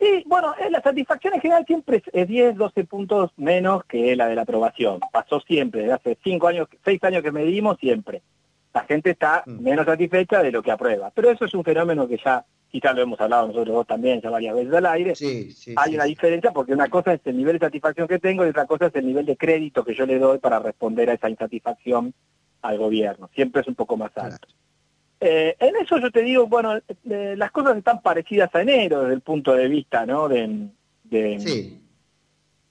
Sí, 0.00 0.24
bueno, 0.26 0.54
eh, 0.58 0.70
la 0.70 0.80
satisfacción 0.80 1.34
en 1.34 1.40
general 1.42 1.66
siempre 1.66 2.02
es 2.12 2.28
10, 2.28 2.56
12 2.56 2.84
puntos 2.84 3.30
menos 3.36 3.84
que 3.84 4.16
la 4.16 4.26
de 4.26 4.34
la 4.34 4.42
aprobación. 4.42 5.00
Pasó 5.12 5.40
siempre, 5.40 5.82
desde 5.82 5.92
hace 5.92 6.18
5 6.24 6.46
años, 6.48 6.68
6 6.82 7.04
años 7.04 7.22
que 7.22 7.30
medimos, 7.30 7.78
siempre. 7.78 8.22
La 8.74 8.82
gente 8.84 9.10
está 9.10 9.44
mm. 9.46 9.62
menos 9.62 9.86
satisfecha 9.86 10.42
de 10.42 10.52
lo 10.52 10.62
que 10.62 10.72
aprueba. 10.72 11.10
Pero 11.14 11.30
eso 11.30 11.44
es 11.44 11.54
un 11.54 11.64
fenómeno 11.64 12.06
que 12.08 12.18
ya, 12.22 12.44
quizás 12.70 12.94
lo 12.94 13.02
hemos 13.02 13.20
hablado 13.20 13.46
nosotros 13.46 13.74
dos 13.74 13.86
también 13.86 14.20
ya 14.20 14.30
varias 14.30 14.54
veces 14.54 14.74
al 14.74 14.86
aire. 14.86 15.14
Sí, 15.14 15.52
sí, 15.52 15.74
Hay 15.76 15.94
una 15.94 16.04
diferencia 16.04 16.50
porque 16.50 16.72
una 16.72 16.88
cosa 16.88 17.14
es 17.14 17.20
el 17.24 17.36
nivel 17.36 17.58
de 17.58 17.66
satisfacción 17.66 18.08
que 18.08 18.18
tengo 18.18 18.44
y 18.44 18.48
otra 18.48 18.66
cosa 18.66 18.86
es 18.86 18.96
el 18.96 19.06
nivel 19.06 19.24
de 19.24 19.36
crédito 19.36 19.84
que 19.84 19.94
yo 19.94 20.04
le 20.04 20.18
doy 20.18 20.38
para 20.38 20.58
responder 20.58 21.08
a 21.08 21.14
esa 21.14 21.30
insatisfacción 21.30 22.12
al 22.62 22.78
gobierno. 22.78 23.30
Siempre 23.34 23.62
es 23.62 23.68
un 23.68 23.76
poco 23.76 23.96
más 23.96 24.10
alto. 24.16 24.48
Eh, 25.20 25.56
en 25.58 25.76
eso 25.76 25.98
yo 25.98 26.10
te 26.10 26.22
digo, 26.22 26.46
bueno, 26.48 26.76
eh, 26.76 27.34
las 27.36 27.50
cosas 27.52 27.76
están 27.76 28.02
parecidas 28.02 28.54
a 28.54 28.60
enero 28.60 29.02
desde 29.02 29.14
el 29.14 29.20
punto 29.20 29.54
de 29.54 29.68
vista, 29.68 30.04
¿no? 30.04 30.28
De, 30.28 30.68
de, 31.04 31.62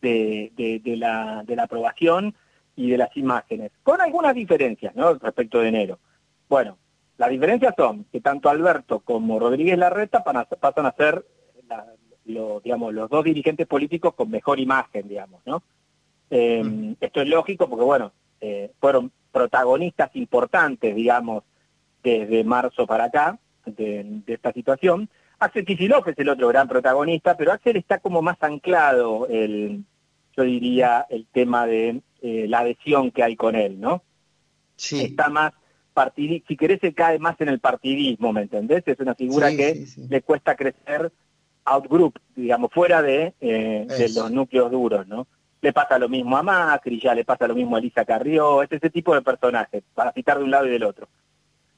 de, 0.01 0.97
la, 0.97 1.43
de 1.45 1.55
la 1.55 1.63
aprobación. 1.63 2.35
Y 2.75 2.89
de 2.89 2.97
las 2.97 3.15
imágenes, 3.15 3.71
con 3.83 4.01
algunas 4.01 4.33
diferencias, 4.33 4.95
¿no? 4.95 5.13
Respecto 5.15 5.59
de 5.59 5.69
enero. 5.69 5.99
Bueno, 6.49 6.77
las 7.17 7.29
diferencias 7.29 7.73
son 7.77 8.05
que 8.11 8.21
tanto 8.21 8.49
Alberto 8.49 8.99
como 8.99 9.39
Rodríguez 9.39 9.77
Larreta 9.77 10.23
pasan 10.23 10.85
a 10.85 10.91
ser, 10.93 11.25
digamos, 12.63 12.93
los 12.93 13.09
dos 13.09 13.23
dirigentes 13.23 13.67
políticos 13.67 14.13
con 14.15 14.29
mejor 14.29 14.59
imagen, 14.59 15.07
digamos, 15.07 15.41
¿no? 15.45 15.63
Eh, 16.29 16.63
mm. 16.63 16.95
Esto 16.99 17.21
es 17.21 17.27
lógico 17.27 17.69
porque, 17.69 17.85
bueno, 17.85 18.11
eh, 18.41 18.71
fueron 18.79 19.11
protagonistas 19.31 20.15
importantes, 20.15 20.95
digamos, 20.95 21.43
desde 22.03 22.43
marzo 22.43 22.85
para 22.87 23.05
acá, 23.05 23.39
de, 23.65 24.21
esta 24.27 24.51
situación. 24.51 25.09
Axel 25.39 25.65
Kicillof 25.65 26.07
es 26.07 26.17
el 26.17 26.29
otro 26.29 26.47
gran 26.47 26.67
protagonista, 26.67 27.37
pero 27.37 27.51
Axel 27.51 27.77
está 27.77 27.99
como 27.99 28.21
más 28.21 28.37
anclado, 28.41 29.27
el, 29.27 29.83
yo 30.35 30.43
diría, 30.43 31.05
el 31.09 31.27
tema 31.31 31.65
de 31.65 32.01
eh, 32.21 32.45
la 32.47 32.59
adhesión 32.59 33.11
que 33.11 33.23
hay 33.23 33.35
con 33.35 33.55
él, 33.55 33.79
¿no? 33.79 34.03
Sí. 34.75 35.01
Está 35.01 35.29
más 35.29 35.53
partidista, 35.93 36.47
si 36.47 36.57
querés 36.57 36.79
se 36.81 36.93
cae 36.93 37.19
más 37.19 37.39
en 37.39 37.49
el 37.49 37.59
partidismo, 37.59 38.33
¿me 38.33 38.41
entendés? 38.41 38.83
Es 38.87 38.99
una 38.99 39.15
figura 39.15 39.49
que 39.51 39.85
le 40.09 40.21
cuesta 40.21 40.55
crecer 40.55 41.11
outgroup, 41.65 42.17
digamos, 42.35 42.71
fuera 42.71 43.01
de, 43.01 43.33
eh, 43.39 43.85
de 43.87 44.09
los 44.09 44.31
núcleos 44.31 44.71
duros, 44.71 45.07
¿no? 45.07 45.27
Le 45.61 45.71
pasa 45.71 45.97
lo 45.97 46.09
mismo 46.09 46.35
a 46.35 46.43
Macri, 46.43 46.99
ya 46.99 47.15
le 47.15 47.23
pasa 47.23 47.47
lo 47.47 47.55
mismo 47.55 47.75
a 47.75 47.79
Elisa 47.79 48.03
Carrió, 48.03 48.63
es 48.63 48.71
ese 48.71 48.89
tipo 48.89 49.13
de 49.13 49.21
personajes, 49.21 49.83
para 49.93 50.11
citar 50.11 50.39
de 50.39 50.43
un 50.43 50.51
lado 50.51 50.65
y 50.65 50.71
del 50.71 50.83
otro. 50.83 51.07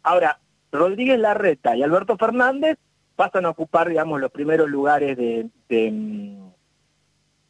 Ahora, 0.01 0.39
Rodríguez 0.71 1.19
Larreta 1.19 1.75
y 1.75 1.83
Alberto 1.83 2.17
Fernández 2.17 2.77
pasan 3.15 3.45
a 3.45 3.50
ocupar, 3.50 3.89
digamos, 3.89 4.19
los 4.19 4.31
primeros 4.31 4.69
lugares 4.69 5.17
de, 5.17 5.50
de, 5.69 5.91
mm, 5.91 6.51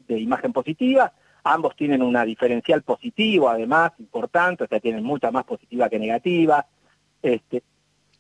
de 0.08 0.20
imagen 0.20 0.54
positiva, 0.54 1.12
Ambos 1.48 1.76
tienen 1.76 2.02
una 2.02 2.26
diferencial 2.26 2.82
positivo, 2.82 3.50
además, 3.50 3.92
importante, 4.00 4.64
o 4.64 4.68
sea, 4.68 4.80
tienen 4.80 5.04
mucha 5.04 5.30
más 5.30 5.44
positiva 5.44 5.88
que 5.90 6.00
negativa. 6.00 6.66
Este, 7.22 7.62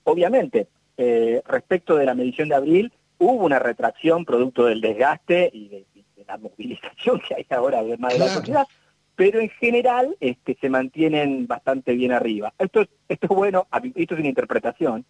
obviamente, 0.03 0.67
eh, 0.95 1.41
respecto 1.47 1.95
de 1.95 2.05
la 2.05 2.13
medición 2.13 2.49
de 2.49 2.55
abril, 2.55 2.93
hubo 3.17 3.43
una 3.43 3.57
retracción 3.57 4.25
producto 4.25 4.65
del 4.65 4.79
desgaste 4.79 5.49
y 5.51 5.69
de, 5.69 5.85
la 6.27 6.37
movilización 6.37 7.19
que 7.27 7.33
hay 7.33 7.45
ahora 7.49 7.79
además 7.79 8.13
de 8.13 8.19
la 8.19 8.27
sociedad, 8.27 8.67
pero 9.15 9.39
en 9.39 9.49
general 9.49 10.15
este, 10.19 10.55
se 10.61 10.69
mantienen 10.69 11.47
bastante 11.47 11.93
bien 11.93 12.11
arriba. 12.11 12.53
Esto 12.59 12.81
es, 12.81 12.89
esto 13.09 13.25
es 13.27 13.35
bueno, 13.35 13.67
esto 13.95 14.13
es 14.13 14.19
una 14.19 14.29
interpretación, 14.29 15.03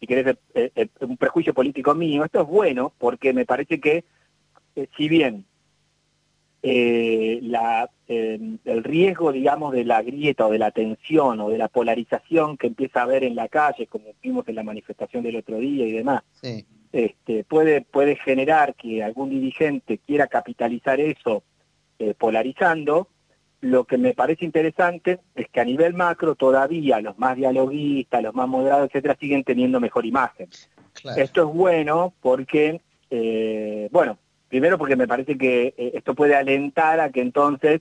si 0.00 0.06
querés, 0.08 0.36
eh, 0.54 0.72
eh, 0.74 0.88
un 1.00 1.16
prejuicio 1.16 1.54
político 1.54 1.94
mío, 1.94 2.24
esto 2.24 2.42
es 2.42 2.48
bueno 2.48 2.92
porque 2.98 3.32
me 3.32 3.46
parece 3.46 3.80
que, 3.80 4.04
si 4.96 5.08
bien 5.08 5.44
eh, 6.68 7.38
la, 7.42 7.88
eh, 8.08 8.40
el 8.64 8.82
riesgo, 8.82 9.30
digamos, 9.30 9.72
de 9.72 9.84
la 9.84 10.02
grieta 10.02 10.48
o 10.48 10.50
de 10.50 10.58
la 10.58 10.72
tensión 10.72 11.38
o 11.38 11.48
de 11.48 11.58
la 11.58 11.68
polarización 11.68 12.56
que 12.56 12.66
empieza 12.66 12.98
a 12.98 13.02
haber 13.04 13.22
en 13.22 13.36
la 13.36 13.46
calle, 13.46 13.86
como 13.86 14.06
vimos 14.20 14.48
en 14.48 14.56
la 14.56 14.64
manifestación 14.64 15.22
del 15.22 15.36
otro 15.36 15.58
día 15.58 15.86
y 15.86 15.92
demás, 15.92 16.24
este, 16.90 17.44
puede, 17.44 17.82
puede 17.82 18.16
generar 18.16 18.74
que 18.74 19.04
algún 19.04 19.30
dirigente 19.30 19.98
quiera 19.98 20.26
capitalizar 20.26 20.98
eso 20.98 21.44
eh, 22.00 22.14
polarizando. 22.18 23.06
Lo 23.60 23.84
que 23.84 23.96
me 23.96 24.14
parece 24.14 24.44
interesante 24.44 25.20
es 25.36 25.48
que 25.48 25.60
a 25.60 25.64
nivel 25.64 25.94
macro 25.94 26.34
todavía 26.34 27.00
los 27.00 27.16
más 27.16 27.36
dialoguistas, 27.36 28.24
los 28.24 28.34
más 28.34 28.48
moderados, 28.48 28.88
etcétera, 28.88 29.16
siguen 29.20 29.44
teniendo 29.44 29.78
mejor 29.78 30.04
imagen. 30.04 30.48
Esto 31.16 31.48
es 31.48 31.54
bueno 31.54 32.12
porque, 32.20 32.80
eh, 33.08 33.88
bueno, 33.92 34.18
Primero 34.48 34.78
porque 34.78 34.96
me 34.96 35.08
parece 35.08 35.36
que 35.36 35.74
eh, 35.76 35.92
esto 35.94 36.14
puede 36.14 36.34
alentar 36.34 37.00
a 37.00 37.10
que 37.10 37.20
entonces, 37.20 37.80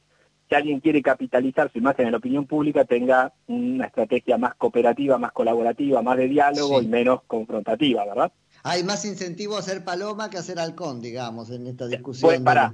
si 0.49 0.55
alguien 0.55 0.79
quiere 0.79 1.01
capitalizar 1.01 1.71
su 1.71 1.77
imagen 1.77 2.05
en 2.05 2.11
la 2.11 2.17
opinión 2.17 2.45
pública, 2.45 2.85
tenga 2.85 3.33
una 3.47 3.85
estrategia 3.85 4.37
más 4.37 4.55
cooperativa, 4.55 5.17
más 5.17 5.31
colaborativa, 5.31 6.01
más 6.01 6.17
de 6.17 6.27
diálogo 6.27 6.81
y 6.81 6.87
menos 6.87 7.21
confrontativa, 7.27 8.05
¿verdad? 8.05 8.31
Hay 8.63 8.83
más 8.83 9.05
incentivo 9.05 9.55
a 9.55 9.59
hacer 9.59 9.83
paloma 9.83 10.29
que 10.29 10.37
a 10.37 10.39
hacer 10.39 10.59
halcón, 10.59 11.01
digamos, 11.01 11.51
en 11.51 11.67
esta 11.67 11.87
discusión. 11.87 12.29
Pues 12.29 12.41
para, 12.41 12.73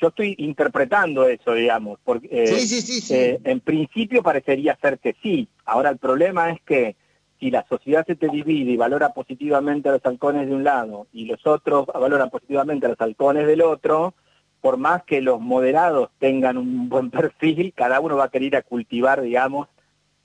yo 0.00 0.08
estoy 0.08 0.34
interpretando 0.38 1.28
eso, 1.28 1.52
digamos, 1.54 1.98
porque 2.02 2.28
eh, 2.30 2.46
sí, 2.46 2.80
sí, 2.80 3.00
sí, 3.00 3.14
eh, 3.14 3.40
en 3.44 3.60
principio 3.60 4.22
parecería 4.22 4.78
ser 4.80 4.98
que 4.98 5.14
sí. 5.22 5.48
Ahora 5.66 5.90
el 5.90 5.98
problema 5.98 6.50
es 6.50 6.60
que 6.62 6.96
si 7.40 7.50
la 7.50 7.66
sociedad 7.66 8.06
se 8.06 8.16
te 8.16 8.28
divide 8.28 8.70
y 8.70 8.76
valora 8.76 9.14
positivamente 9.14 9.88
a 9.88 9.92
los 9.92 10.04
halcones 10.04 10.46
de 10.46 10.54
un 10.54 10.62
lado 10.62 11.06
y 11.12 11.24
los 11.24 11.44
otros 11.46 11.86
valoran 11.86 12.28
positivamente 12.28 12.84
a 12.84 12.90
los 12.90 13.00
halcones 13.00 13.46
del 13.46 13.62
otro, 13.62 14.14
por 14.60 14.76
más 14.76 15.02
que 15.04 15.22
los 15.22 15.40
moderados 15.40 16.10
tengan 16.18 16.58
un 16.58 16.90
buen 16.90 17.10
perfil, 17.10 17.72
cada 17.74 17.98
uno 17.98 18.16
va 18.16 18.24
a 18.24 18.30
querer 18.30 18.56
a 18.56 18.62
cultivar, 18.62 19.22
digamos, 19.22 19.68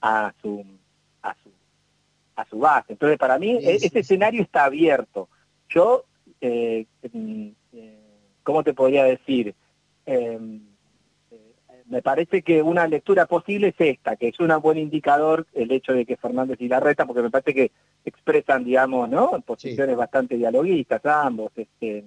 a 0.02 0.34
su, 0.42 0.62
a 1.22 1.34
su, 1.42 1.50
a 2.36 2.44
su 2.44 2.58
base. 2.58 2.92
Entonces, 2.92 3.18
para 3.18 3.38
mí, 3.38 3.58
ese 3.62 3.98
escenario 3.98 4.42
está 4.42 4.64
abierto. 4.64 5.30
Yo, 5.70 6.04
eh, 6.42 6.84
mm, 7.10 7.48
eh, 7.72 7.98
¿cómo 8.42 8.62
te 8.62 8.74
podría 8.74 9.04
decir? 9.04 9.54
Eh, 10.04 10.38
me 11.88 12.02
parece 12.02 12.42
que 12.42 12.62
una 12.62 12.86
lectura 12.86 13.26
posible 13.26 13.68
es 13.68 13.74
esta, 13.78 14.16
que 14.16 14.28
es 14.28 14.40
un 14.40 14.52
buen 14.60 14.78
indicador 14.78 15.46
el 15.54 15.70
hecho 15.70 15.92
de 15.92 16.04
que 16.04 16.16
Fernández 16.16 16.60
y 16.60 16.68
Larreta, 16.68 17.06
porque 17.06 17.22
me 17.22 17.30
parece 17.30 17.54
que 17.54 17.70
expresan, 18.04 18.64
digamos, 18.64 19.08
¿no? 19.08 19.40
Posiciones 19.42 19.96
bastante 19.96 20.36
dialoguistas 20.36 21.04
ambos, 21.06 21.52
este, 21.56 22.04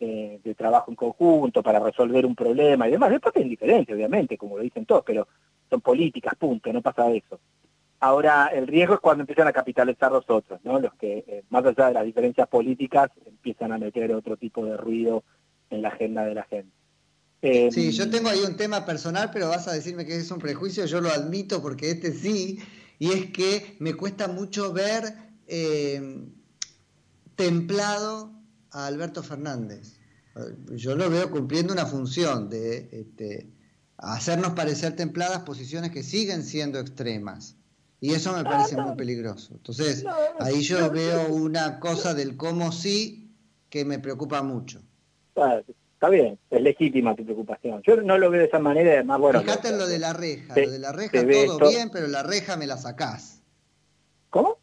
eh, 0.00 0.40
de 0.42 0.54
trabajo 0.54 0.90
en 0.90 0.96
conjunto 0.96 1.62
para 1.62 1.78
resolver 1.78 2.26
un 2.26 2.34
problema 2.34 2.88
y 2.88 2.92
demás. 2.92 3.10
Después 3.10 3.36
hay 3.36 3.44
diferencia, 3.48 3.94
obviamente, 3.94 4.36
como 4.36 4.56
lo 4.56 4.62
dicen 4.62 4.86
todos, 4.86 5.04
pero 5.06 5.28
son 5.70 5.80
políticas, 5.80 6.34
punto, 6.34 6.72
no 6.72 6.82
pasa 6.82 7.10
eso. 7.12 7.38
Ahora, 8.00 8.50
el 8.52 8.66
riesgo 8.66 8.94
es 8.94 9.00
cuando 9.00 9.22
empiezan 9.22 9.48
a 9.48 9.52
capitalizar 9.52 10.10
los 10.10 10.28
otros, 10.28 10.60
¿no? 10.64 10.78
Los 10.80 10.94
que, 10.94 11.24
eh, 11.26 11.44
más 11.50 11.64
allá 11.64 11.86
de 11.88 11.94
las 11.94 12.04
diferencias 12.04 12.48
políticas, 12.48 13.10
empiezan 13.24 13.72
a 13.72 13.78
meter 13.78 14.12
otro 14.12 14.36
tipo 14.36 14.64
de 14.66 14.76
ruido 14.76 15.22
en 15.70 15.82
la 15.82 15.88
agenda 15.88 16.24
de 16.24 16.34
la 16.34 16.42
gente 16.44 16.83
sí, 17.70 17.92
yo 17.92 18.10
tengo 18.10 18.28
ahí 18.28 18.40
un 18.40 18.56
tema 18.56 18.84
personal, 18.84 19.30
pero 19.32 19.48
vas 19.48 19.68
a 19.68 19.72
decirme 19.72 20.06
que 20.06 20.16
es 20.16 20.30
un 20.30 20.38
prejuicio, 20.38 20.86
yo 20.86 21.00
lo 21.00 21.10
admito 21.10 21.60
porque 21.60 21.90
este 21.90 22.12
sí, 22.12 22.58
y 22.98 23.12
es 23.12 23.30
que 23.30 23.76
me 23.80 23.94
cuesta 23.94 24.28
mucho 24.28 24.72
ver 24.72 25.14
eh, 25.46 26.24
templado 27.36 28.32
a 28.70 28.86
Alberto 28.86 29.22
Fernández. 29.22 29.96
Yo 30.72 30.96
lo 30.96 31.08
veo 31.10 31.30
cumpliendo 31.30 31.72
una 31.72 31.86
función 31.86 32.48
de 32.48 32.88
este, 32.90 33.48
hacernos 33.98 34.54
parecer 34.54 34.96
templadas 34.96 35.40
posiciones 35.44 35.90
que 35.92 36.02
siguen 36.02 36.42
siendo 36.42 36.80
extremas. 36.80 37.56
Y 38.00 38.12
eso 38.12 38.36
me 38.36 38.42
parece 38.42 38.76
muy 38.76 38.96
peligroso. 38.96 39.54
Entonces, 39.54 40.04
ahí 40.40 40.60
yo 40.62 40.90
veo 40.90 41.28
una 41.28 41.78
cosa 41.78 42.12
del 42.12 42.36
cómo 42.36 42.72
sí 42.72 43.32
que 43.70 43.84
me 43.84 43.98
preocupa 43.98 44.42
mucho 44.42 44.82
está 46.04 46.10
bien, 46.10 46.38
es 46.50 46.60
legítima 46.60 47.14
tu 47.14 47.24
preocupación. 47.24 47.82
Yo 47.86 47.96
no 48.02 48.18
lo 48.18 48.30
veo 48.30 48.40
de 48.40 48.46
esa 48.46 48.58
manera, 48.58 48.92
además, 48.92 49.20
bueno... 49.20 49.40
Fíjate 49.40 49.68
en 49.68 49.78
lo 49.78 49.86
de 49.86 49.98
la 49.98 50.12
reja, 50.12 50.54
lo 50.54 50.70
de 50.70 50.78
la 50.78 50.92
reja 50.92 51.22
todo 51.22 51.70
bien, 51.70 51.90
pero 51.90 52.08
la 52.08 52.22
reja 52.22 52.56
me 52.56 52.66
la 52.66 52.76
sacás. 52.76 53.42
¿Cómo? 54.28 54.58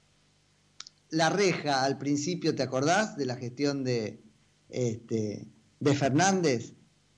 La 1.10 1.30
reja, 1.30 1.84
al 1.84 1.98
principio, 1.98 2.54
¿te 2.54 2.62
acordás 2.62 3.18
de 3.18 3.26
la 3.26 3.36
gestión 3.36 3.84
de, 3.84 4.22
este, 4.70 5.48
de 5.80 5.96
Fernández? 5.96 6.74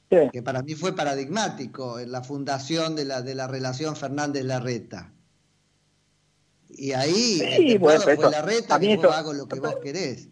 Sí. 0.10 0.18
Que 0.32 0.42
para 0.42 0.62
mí 0.62 0.74
fue 0.76 0.96
paradigmático 0.96 2.00
en 2.00 2.12
la 2.12 2.24
fundación 2.24 2.96
de 2.96 3.06
la, 3.06 3.22
de 3.22 3.36
la 3.36 3.48
relación 3.48 3.96
Fernández-Larreta. 3.96 5.12
Y 6.70 6.94
ahí 6.94 7.14
sí, 7.14 7.78
bueno, 7.78 8.02
fue 8.02 8.16
la 8.32 8.42
reta, 8.42 8.80
que 8.80 8.94
hago 8.94 9.34
lo 9.34 9.48
que 9.48 9.60
vos 9.60 9.76
querés. 9.84 10.30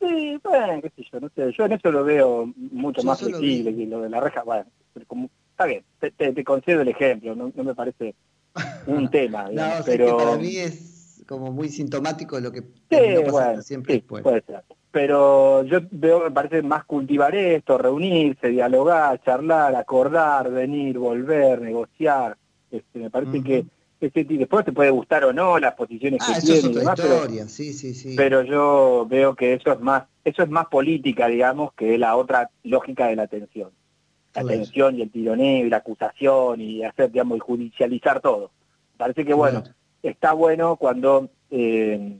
Sí, 0.00 0.40
bueno, 0.42 0.80
qué 0.82 0.90
sé 0.96 1.08
yo, 1.12 1.20
no 1.20 1.28
sé, 1.34 1.52
yo 1.52 1.66
en 1.66 1.72
eso 1.72 1.92
lo 1.92 2.04
veo 2.04 2.52
mucho 2.56 3.02
más 3.02 3.20
flexible 3.20 3.76
que 3.76 3.86
lo 3.86 4.00
de 4.00 4.08
la 4.08 4.20
reja, 4.20 4.42
bueno, 4.42 4.64
como, 5.06 5.28
está 5.50 5.66
bien, 5.66 5.84
te, 5.98 6.44
concedo 6.44 6.80
el 6.80 6.88
ejemplo, 6.88 7.34
no, 7.34 7.52
me 7.54 7.74
parece 7.74 8.14
un 8.86 9.08
tema, 9.10 9.50
no, 9.52 9.62
pero... 9.84 10.16
para 10.16 10.36
mí 10.36 10.56
es 10.56 11.22
como 11.30 11.52
muy 11.52 11.68
sintomático 11.68 12.36
de 12.36 12.42
lo 12.42 12.50
que 12.50 12.60
sí, 12.60 13.62
siempre 13.62 13.94
después. 13.94 14.22
Puede 14.24 14.42
ser. 14.42 14.64
Pero 14.90 15.62
yo 15.62 15.78
veo, 15.92 16.24
me 16.24 16.30
parece 16.32 16.60
más 16.62 16.84
cultivar 16.84 17.36
esto, 17.36 17.78
reunirse, 17.78 18.48
dialogar, 18.48 19.22
charlar, 19.22 19.76
acordar, 19.76 20.50
venir, 20.50 20.98
volver, 20.98 21.60
negociar. 21.60 22.36
Este, 22.72 22.98
me 22.98 23.10
parece 23.10 23.44
que 23.44 23.64
este, 24.00 24.24
después 24.24 24.64
te 24.64 24.72
puede 24.72 24.90
gustar 24.90 25.24
o 25.24 25.32
no 25.32 25.58
las 25.58 25.74
posiciones 25.74 26.20
ah, 26.22 26.34
que 26.34 26.40
tiene 26.40 26.68
y 26.68 26.74
demás, 26.74 27.00
pero, 27.00 27.48
sí, 27.48 27.72
sí, 27.72 27.94
sí. 27.94 28.14
pero 28.16 28.42
yo 28.42 29.06
veo 29.08 29.34
que 29.34 29.54
eso 29.54 29.72
es 29.72 29.80
más 29.80 30.04
eso 30.24 30.42
es 30.42 30.48
más 30.48 30.66
política 30.66 31.28
digamos 31.28 31.74
que 31.74 31.98
la 31.98 32.16
otra 32.16 32.50
lógica 32.62 33.08
de 33.08 33.16
la 33.16 33.24
atención 33.24 33.70
la 34.34 34.42
atención 34.42 34.96
y 34.96 35.02
el 35.02 35.10
tironeo 35.10 35.66
y 35.66 35.70
la 35.70 35.78
acusación 35.78 36.60
y 36.60 36.84
hacer 36.84 37.10
digamos 37.10 37.36
y 37.36 37.40
judicializar 37.40 38.20
todo. 38.20 38.50
Parece 38.96 39.24
que 39.24 39.34
bueno 39.34 39.64
está 40.02 40.32
bueno 40.32 40.76
cuando 40.76 41.28
eh, 41.50 42.16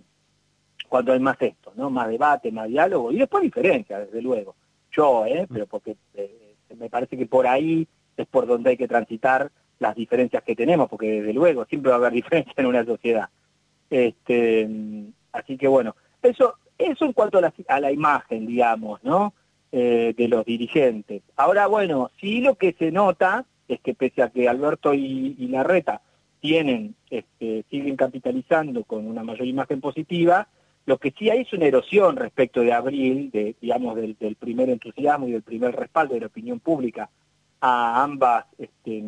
cuando 0.89 1.13
hay 1.13 1.21
más 1.21 1.37
esto 1.41 1.73
no 1.77 1.91
más 1.91 2.09
debate 2.09 2.51
más 2.51 2.69
diálogo 2.69 3.13
y 3.13 3.19
después 3.19 3.43
diferencia 3.43 4.01
desde 4.01 4.23
luego. 4.23 4.55
Yo 4.93 5.25
eh 5.27 5.47
pero 5.51 5.67
porque 5.67 5.97
eh, 6.15 6.57
me 6.77 6.91
parece 6.91 7.17
que 7.17 7.27
por 7.27 7.47
ahí 7.47 7.87
es 8.17 8.27
por 8.27 8.47
donde 8.47 8.71
hay 8.71 8.77
que 8.77 8.89
transitar 8.89 9.51
las 9.81 9.97
diferencias 9.97 10.45
que 10.45 10.55
tenemos, 10.55 10.89
porque 10.89 11.21
desde 11.21 11.33
luego 11.33 11.65
siempre 11.65 11.91
va 11.91 11.97
a 11.97 11.99
haber 11.99 12.13
diferencias 12.23 12.57
en 12.57 12.67
una 12.67 12.85
sociedad. 12.85 13.29
Este, 13.91 14.69
así 15.33 15.57
que 15.57 15.67
bueno, 15.67 15.97
eso, 16.23 16.55
eso 16.79 17.05
en 17.05 17.13
cuanto 17.13 17.39
a 17.39 17.81
la, 17.81 17.93
imagen, 17.93 18.47
digamos, 18.47 19.03
¿no? 19.03 19.35
Eh, 19.73 20.15
de 20.17 20.29
los 20.29 20.45
dirigentes. 20.45 21.23
Ahora, 21.37 21.67
bueno, 21.67 22.11
sí 22.21 22.41
lo 22.41 22.57
que 22.57 22.75
se 22.79 22.91
nota 22.91 23.45
es 23.69 23.81
que 23.81 23.95
pese 23.95 24.23
a 24.23 24.31
que 24.31 24.49
Alberto 24.49 24.95
y, 24.95 25.37
y 25.39 25.49
Larreta 25.49 26.03
tienen, 26.41 26.95
este, 27.11 27.65
siguen 27.71 27.97
capitalizando 27.97 28.85
con 28.85 29.07
una 29.07 29.23
mayor 29.23 29.47
imagen 29.47 29.81
positiva, 29.81 30.49
lo 30.87 30.99
que 30.99 31.13
sí 31.17 31.31
hay 31.31 31.43
es 31.43 31.53
una 31.53 31.67
erosión 31.67 32.17
respecto 32.17 32.63
de 32.63 32.73
abril, 32.73 33.31
de, 33.31 33.55
digamos, 33.61 33.95
del, 33.97 34.17
primer 34.39 34.71
entusiasmo 34.71 35.29
y 35.29 35.33
del 35.33 35.43
primer 35.43 35.77
respaldo 35.77 36.15
de 36.15 36.21
la 36.21 36.27
opinión 36.27 36.59
pública 36.59 37.11
a 37.61 38.03
ambas, 38.03 38.47
este, 38.59 39.05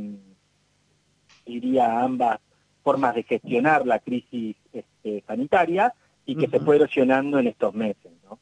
diría, 1.47 1.87
a 1.87 2.05
ambas 2.05 2.41
formas 2.83 3.15
de 3.15 3.23
gestionar 3.23 3.87
la 3.87 3.99
crisis 3.99 4.57
este, 4.73 5.23
sanitaria 5.27 5.95
y 6.27 6.37
que 6.37 6.49
se 6.49 6.61
fue 6.61 6.77
erosionando 6.77 7.39
en 7.39 7.49
estos 7.49 7.75
meses, 7.75 8.13
¿no? 8.25 8.39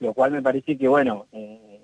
Lo 0.00 0.14
cual 0.14 0.32
me 0.32 0.42
parece 0.42 0.76
que, 0.76 0.88
bueno, 0.88 1.26
eh, 1.32 1.80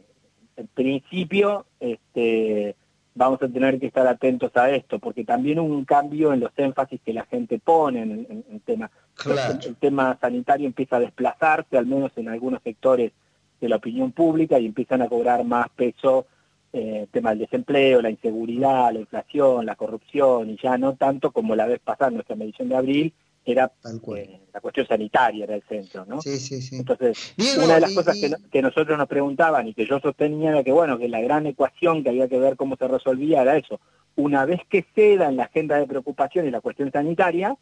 en 0.56 0.66
principio, 0.68 1.66
este, 1.78 2.74
vamos 3.14 3.42
a 3.42 3.48
tener 3.48 3.78
que 3.78 3.86
estar 3.86 4.06
atentos 4.06 4.56
a 4.56 4.70
esto, 4.70 4.98
porque 4.98 5.24
también 5.24 5.58
hubo 5.58 5.74
un 5.74 5.84
cambio 5.84 6.32
en 6.32 6.40
los 6.40 6.52
énfasis 6.56 7.00
que 7.04 7.12
la 7.12 7.24
gente 7.26 7.58
pone 7.58 8.02
en 8.02 8.44
el 8.50 8.60
tema. 8.62 8.90
El, 9.26 9.76
tema 9.76 10.16
sanitario 10.20 10.66
empieza 10.66 10.96
a 10.96 11.00
desplazarse, 11.00 11.76
al 11.76 11.86
menos 11.86 12.12
en 12.16 12.28
algunos 12.28 12.62
sectores 12.62 13.12
de 13.60 13.68
la 13.68 13.76
opinión 13.76 14.12
pública, 14.12 14.58
y 14.58 14.66
empiezan 14.66 15.02
a 15.02 15.08
cobrar 15.08 15.44
más 15.44 15.68
peso 15.70 16.26
eh, 16.72 17.00
el 17.02 17.08
tema 17.08 17.30
del 17.30 17.40
desempleo, 17.40 18.02
la 18.02 18.10
inseguridad, 18.10 18.92
la 18.92 19.00
inflación, 19.00 19.64
la 19.64 19.76
corrupción, 19.76 20.50
y 20.50 20.58
ya 20.62 20.76
no 20.76 20.96
tanto 20.96 21.30
como 21.30 21.56
la 21.56 21.66
vez 21.66 21.80
pasada, 21.80 22.10
nuestra 22.10 22.36
medición 22.36 22.68
de 22.68 22.76
abril, 22.76 23.14
era 23.44 23.72
eh, 24.14 24.40
la 24.52 24.60
cuestión 24.60 24.86
sanitaria 24.86 25.44
era 25.44 25.54
el 25.54 25.62
centro, 25.62 26.04
¿no? 26.04 26.20
Sí, 26.20 26.38
sí, 26.38 26.60
sí. 26.60 26.76
Entonces, 26.76 27.34
una 27.56 27.76
de 27.76 27.80
las 27.80 27.94
cosas 27.94 28.18
Que, 28.50 28.60
nosotros 28.60 28.98
nos 28.98 29.08
preguntaban 29.08 29.66
y 29.68 29.74
que 29.74 29.86
yo 29.86 29.98
sostenía 30.00 30.50
era 30.50 30.62
que, 30.62 30.72
bueno, 30.72 30.98
que 30.98 31.08
la 31.08 31.20
gran 31.20 31.46
ecuación 31.46 32.02
que 32.02 32.10
había 32.10 32.28
que 32.28 32.38
ver 32.38 32.56
cómo 32.56 32.76
se 32.76 32.86
resolvía 32.86 33.42
era 33.42 33.56
eso. 33.56 33.80
Una 34.16 34.44
vez 34.44 34.60
que 34.68 34.84
ceda 34.94 35.28
en 35.28 35.36
la 35.36 35.44
agenda 35.44 35.78
de 35.78 35.86
preocupación 35.86 36.46
y 36.46 36.50
la 36.50 36.60
cuestión 36.60 36.92
sanitaria, 36.92 37.56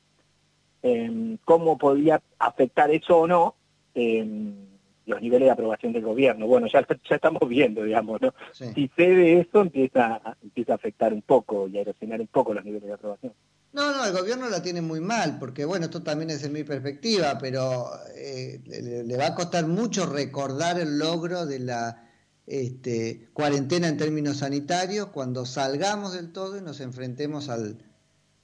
em, 0.83 1.39
cómo 1.45 1.79
podía 1.79 2.21
afectar 2.39 2.91
eso 2.91 3.19
o 3.19 3.27
no 3.29 3.55
em, 3.95 4.76
los 5.07 5.23
niveles 5.23 5.47
de 5.47 5.53
aprobación 5.53 5.93
del 5.93 6.03
gobierno. 6.03 6.47
Bueno, 6.47 6.67
ya, 6.67 6.87
ya 6.87 7.15
estamos 7.15 7.49
viendo, 7.49 7.85
digamos, 7.85 8.21
¿no? 8.21 8.35
Si 8.53 8.91
cede 8.95 9.41
eso, 9.41 9.63
empieza, 9.63 10.21
empieza 10.43 10.73
a 10.73 10.77
afectar 10.77 11.13
un 11.15 11.23
poco 11.23 11.69
y 11.69 11.79
a 11.79 11.83
erosionar 11.83 12.21
un 12.21 12.27
poco 12.27 12.53
los 12.53 12.65
niveles 12.65 12.89
de 12.89 12.95
aprobación. 12.95 13.33
No, 13.73 13.95
no, 13.95 14.05
el 14.05 14.13
gobierno 14.13 14.49
la 14.49 14.63
tiene 14.63 14.81
muy 14.81 15.01
mal, 15.01 15.39
porque 15.39 15.65
bueno, 15.65 15.85
esto 15.85 16.03
también 16.03 16.31
es 16.31 16.43
en 16.45 16.53
mi 16.53 16.65
perspectiva, 16.65 17.39
pero 17.39 17.91
eh, 18.17 18.61
le, 18.67 19.17
va 19.17 19.27
a 19.27 19.35
costar 19.35 19.67
mucho 19.67 20.07
recordar 20.07 20.81
el 20.81 20.99
logro 20.99 21.47
de 21.47 21.61
la 21.61 22.09
este, 22.47 23.29
cuarentena 23.33 23.89
en 23.89 23.97
términos 23.97 24.39
sanitarios 24.39 25.09
cuando 25.09 25.45
salgamos 25.45 26.15
del 26.15 26.33
todo 26.33 26.57
y 26.59 26.63
nos 26.63 26.81
enfrentemos 26.81 27.49
al, 27.49 27.79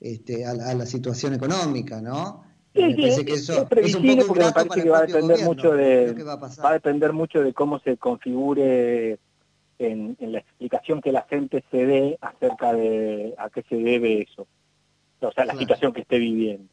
este, 0.01 0.45
a, 0.45 0.55
la 0.55 0.87
situación 0.87 1.35
económica, 1.35 2.01
¿no? 2.01 2.45
Sí, 2.75 2.97
que 2.97 3.07
eso 3.09 3.21
es, 3.21 3.97
poco 3.97 4.27
porque 4.29 4.45
me 4.45 4.53
parece 4.53 4.83
que 4.83 4.89
va 4.89 4.99
a 4.99 5.07
depender 5.07 5.45
mucho 5.45 5.73
de 5.73 6.15
va 6.25 6.71
a, 6.71 6.73
depender 6.73 7.13
mucho 7.13 7.43
de 7.43 7.53
cómo 7.53 7.79
se 7.81 7.99
configure 7.99 9.19
en, 9.79 10.17
en 10.19 10.33
la 10.33 10.39
explicación 10.39 11.03
que 11.03 11.13
la 11.13 11.23
gente 11.23 11.63
se 11.71 11.85
dé 11.85 12.19
acerca 12.23 12.73
de 12.73 13.35
a 13.37 13.51
qué 13.51 13.63
se 13.69 13.77
debe 13.77 14.23
eso 14.23 14.47
o 15.27 15.33
sea, 15.33 15.45
la 15.45 15.57
situación 15.57 15.93
que 15.93 16.03
esté 16.03 16.19
viviendo. 16.19 16.69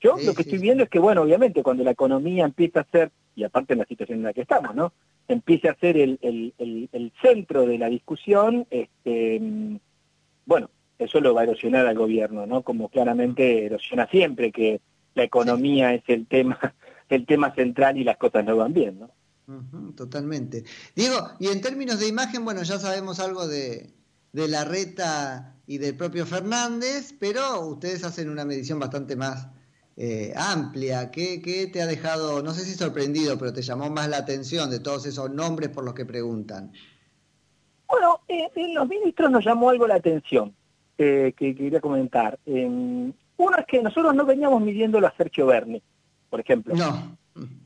Yo 0.00 0.16
lo 0.24 0.34
que 0.34 0.42
estoy 0.42 0.58
viendo 0.58 0.84
es 0.84 0.90
que, 0.90 0.98
bueno, 0.98 1.22
obviamente, 1.22 1.62
cuando 1.62 1.82
la 1.82 1.92
economía 1.92 2.44
empieza 2.44 2.80
a 2.80 2.86
ser, 2.90 3.10
y 3.34 3.44
aparte 3.44 3.72
en 3.72 3.78
la 3.80 3.86
situación 3.86 4.18
en 4.18 4.24
la 4.24 4.32
que 4.32 4.42
estamos, 4.42 4.74
¿no? 4.74 4.92
Empiece 5.28 5.68
a 5.68 5.74
ser 5.76 5.96
el, 5.96 6.18
el, 6.20 7.12
centro 7.22 7.66
de 7.66 7.78
la 7.78 7.88
discusión, 7.88 8.66
este, 8.70 9.40
bueno, 10.44 10.68
eso 10.98 11.20
lo 11.20 11.32
va 11.32 11.40
a 11.40 11.44
erosionar 11.44 11.86
al 11.86 11.96
gobierno, 11.96 12.46
¿no? 12.46 12.62
Como 12.62 12.90
claramente 12.90 13.64
erosiona 13.64 14.06
siempre 14.08 14.52
que 14.52 14.80
la 15.14 15.24
economía 15.24 15.94
es 15.94 16.02
el 16.08 16.26
tema, 16.26 16.58
el 17.08 17.26
tema 17.26 17.54
central 17.54 17.96
y 17.96 18.04
las 18.04 18.16
cosas 18.16 18.44
no 18.44 18.56
van 18.56 18.72
bien, 18.72 18.98
¿no? 18.98 19.10
totalmente. 19.94 20.64
Diego, 20.96 21.16
y 21.38 21.48
en 21.48 21.60
términos 21.60 22.00
de 22.00 22.08
imagen, 22.08 22.46
bueno, 22.46 22.62
ya 22.62 22.78
sabemos 22.78 23.20
algo 23.20 23.46
de, 23.46 23.90
de 24.32 24.48
la 24.48 24.64
reta 24.64 25.54
y 25.66 25.78
del 25.78 25.96
propio 25.96 26.24
Fernández, 26.26 27.14
pero 27.18 27.60
ustedes 27.60 28.04
hacen 28.04 28.30
una 28.30 28.44
medición 28.44 28.78
bastante 28.78 29.16
más 29.16 29.48
eh, 29.96 30.32
amplia. 30.36 31.10
¿Qué, 31.10 31.70
te 31.72 31.80
ha 31.80 31.86
dejado, 31.86 32.42
no 32.42 32.52
sé 32.52 32.64
si 32.64 32.74
sorprendido, 32.74 33.38
pero 33.38 33.52
te 33.52 33.62
llamó 33.62 33.90
más 33.90 34.08
la 34.08 34.18
atención 34.18 34.70
de 34.70 34.80
todos 34.80 35.06
esos 35.06 35.30
nombres 35.30 35.70
por 35.70 35.84
los 35.84 35.94
que 35.94 36.04
preguntan? 36.04 36.72
Bueno, 37.88 38.20
eh, 38.28 38.50
en 38.56 38.74
los 38.74 38.88
ministros 38.88 39.30
nos 39.30 39.44
llamó 39.44 39.70
algo 39.70 39.86
la 39.86 39.94
atención 39.96 40.52
eh, 40.98 41.32
que, 41.36 41.54
quería 41.54 41.80
comentar. 41.80 42.38
Uno 43.36 43.56
es 43.58 43.66
que 43.66 43.82
nosotros 43.82 44.14
no 44.14 44.24
veníamos 44.24 44.60
midiendo 44.62 44.98
a 44.98 45.14
Sergio 45.16 45.46
Berni, 45.46 45.82
por 46.30 46.40
ejemplo. 46.40 46.74
No. 46.74 47.16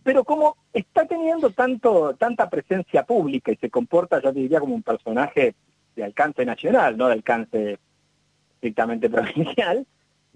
Pero 0.02 0.24
como 0.24 0.56
está 0.72 1.04
teniendo 1.06 1.50
tanto 1.50 2.14
tanta 2.14 2.48
presencia 2.48 3.02
pública 3.02 3.52
y 3.52 3.56
se 3.56 3.68
comporta, 3.68 4.20
yo 4.22 4.32
diría, 4.32 4.60
como 4.60 4.74
un 4.74 4.82
personaje 4.82 5.54
de 5.94 6.04
alcance 6.04 6.44
nacional, 6.46 6.96
no 6.96 7.08
de 7.08 7.12
alcance 7.14 7.78
estrictamente 8.54 9.10
provincial, 9.10 9.86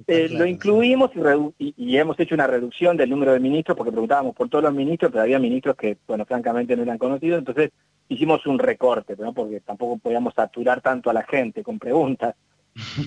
eh, 0.07 0.29
lo 0.31 0.47
incluimos 0.47 1.11
y, 1.59 1.97
hemos 1.97 2.19
hecho 2.19 2.35
una 2.35 2.47
reducción 2.47 2.97
del 2.97 3.11
número 3.11 3.33
de 3.33 3.41
ministros 3.41 3.77
porque 3.77 3.93
preguntábamos 3.93 4.35
por 4.35 4.49
todos 4.49 4.65
los 4.65 4.75
ministros, 4.75 5.11
pero 5.13 5.23
había 5.23 5.39
ministros 5.39 5.77
que, 5.77 5.97
bueno, 6.07 6.25
francamente 6.25 6.77
no 6.77 6.83
eran 6.83 6.99
conocidos, 6.99 7.39
entonces 7.39 7.71
hicimos 8.09 8.45
un 8.47 8.59
recorte, 8.59 9.17
¿no? 9.17 9.33
porque 9.33 9.61
tampoco 9.61 9.99
podíamos 9.99 10.35
saturar 10.35 10.81
tanto 10.81 11.11
a 11.11 11.13
la 11.13 11.23
gente 11.23 11.63
con 11.63 11.79
preguntas. 11.79 12.35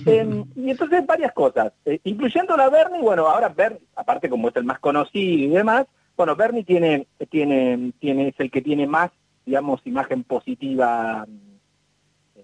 Em, 0.06 0.44
y 0.54 0.70
entonces 0.70 1.04
varias 1.04 1.32
cosas, 1.32 1.72
eh, 1.84 2.00
incluyendo 2.04 2.56
la 2.56 2.68
Bernie, 2.68 3.02
bueno, 3.02 3.26
ahora 3.26 3.48
Bernie, 3.48 3.80
aparte 3.96 4.28
como 4.28 4.48
es 4.48 4.56
el 4.56 4.64
más 4.64 4.78
conocido 4.78 5.44
y 5.44 5.48
demás, 5.48 5.86
bueno, 6.16 6.36
Bernie 6.36 6.64
tiene, 6.64 7.08
tiene, 7.28 7.92
tiene, 7.98 8.28
es 8.28 8.34
el 8.38 8.50
que 8.50 8.62
tiene 8.62 8.86
más, 8.86 9.10
digamos, 9.44 9.80
imagen 9.84 10.24
positiva 10.24 11.26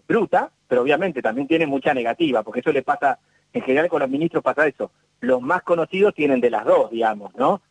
bruta, 0.06 0.50
pero 0.68 0.82
obviamente 0.82 1.22
también 1.22 1.46
tiene 1.46 1.66
mucha 1.66 1.94
negativa, 1.94 2.42
porque 2.42 2.60
eso 2.60 2.72
le 2.72 2.82
pasa, 2.82 3.18
en 3.52 3.62
general 3.62 3.88
con 3.88 4.00
los 4.00 4.10
ministros 4.10 4.42
pasa 4.42 4.66
eso. 4.66 4.90
Los 5.20 5.40
más 5.40 5.62
conocidos 5.62 6.14
tienen 6.14 6.40
de 6.40 6.50
las 6.50 6.64
dos, 6.64 6.90
digamos, 6.90 7.34
¿no? 7.36 7.62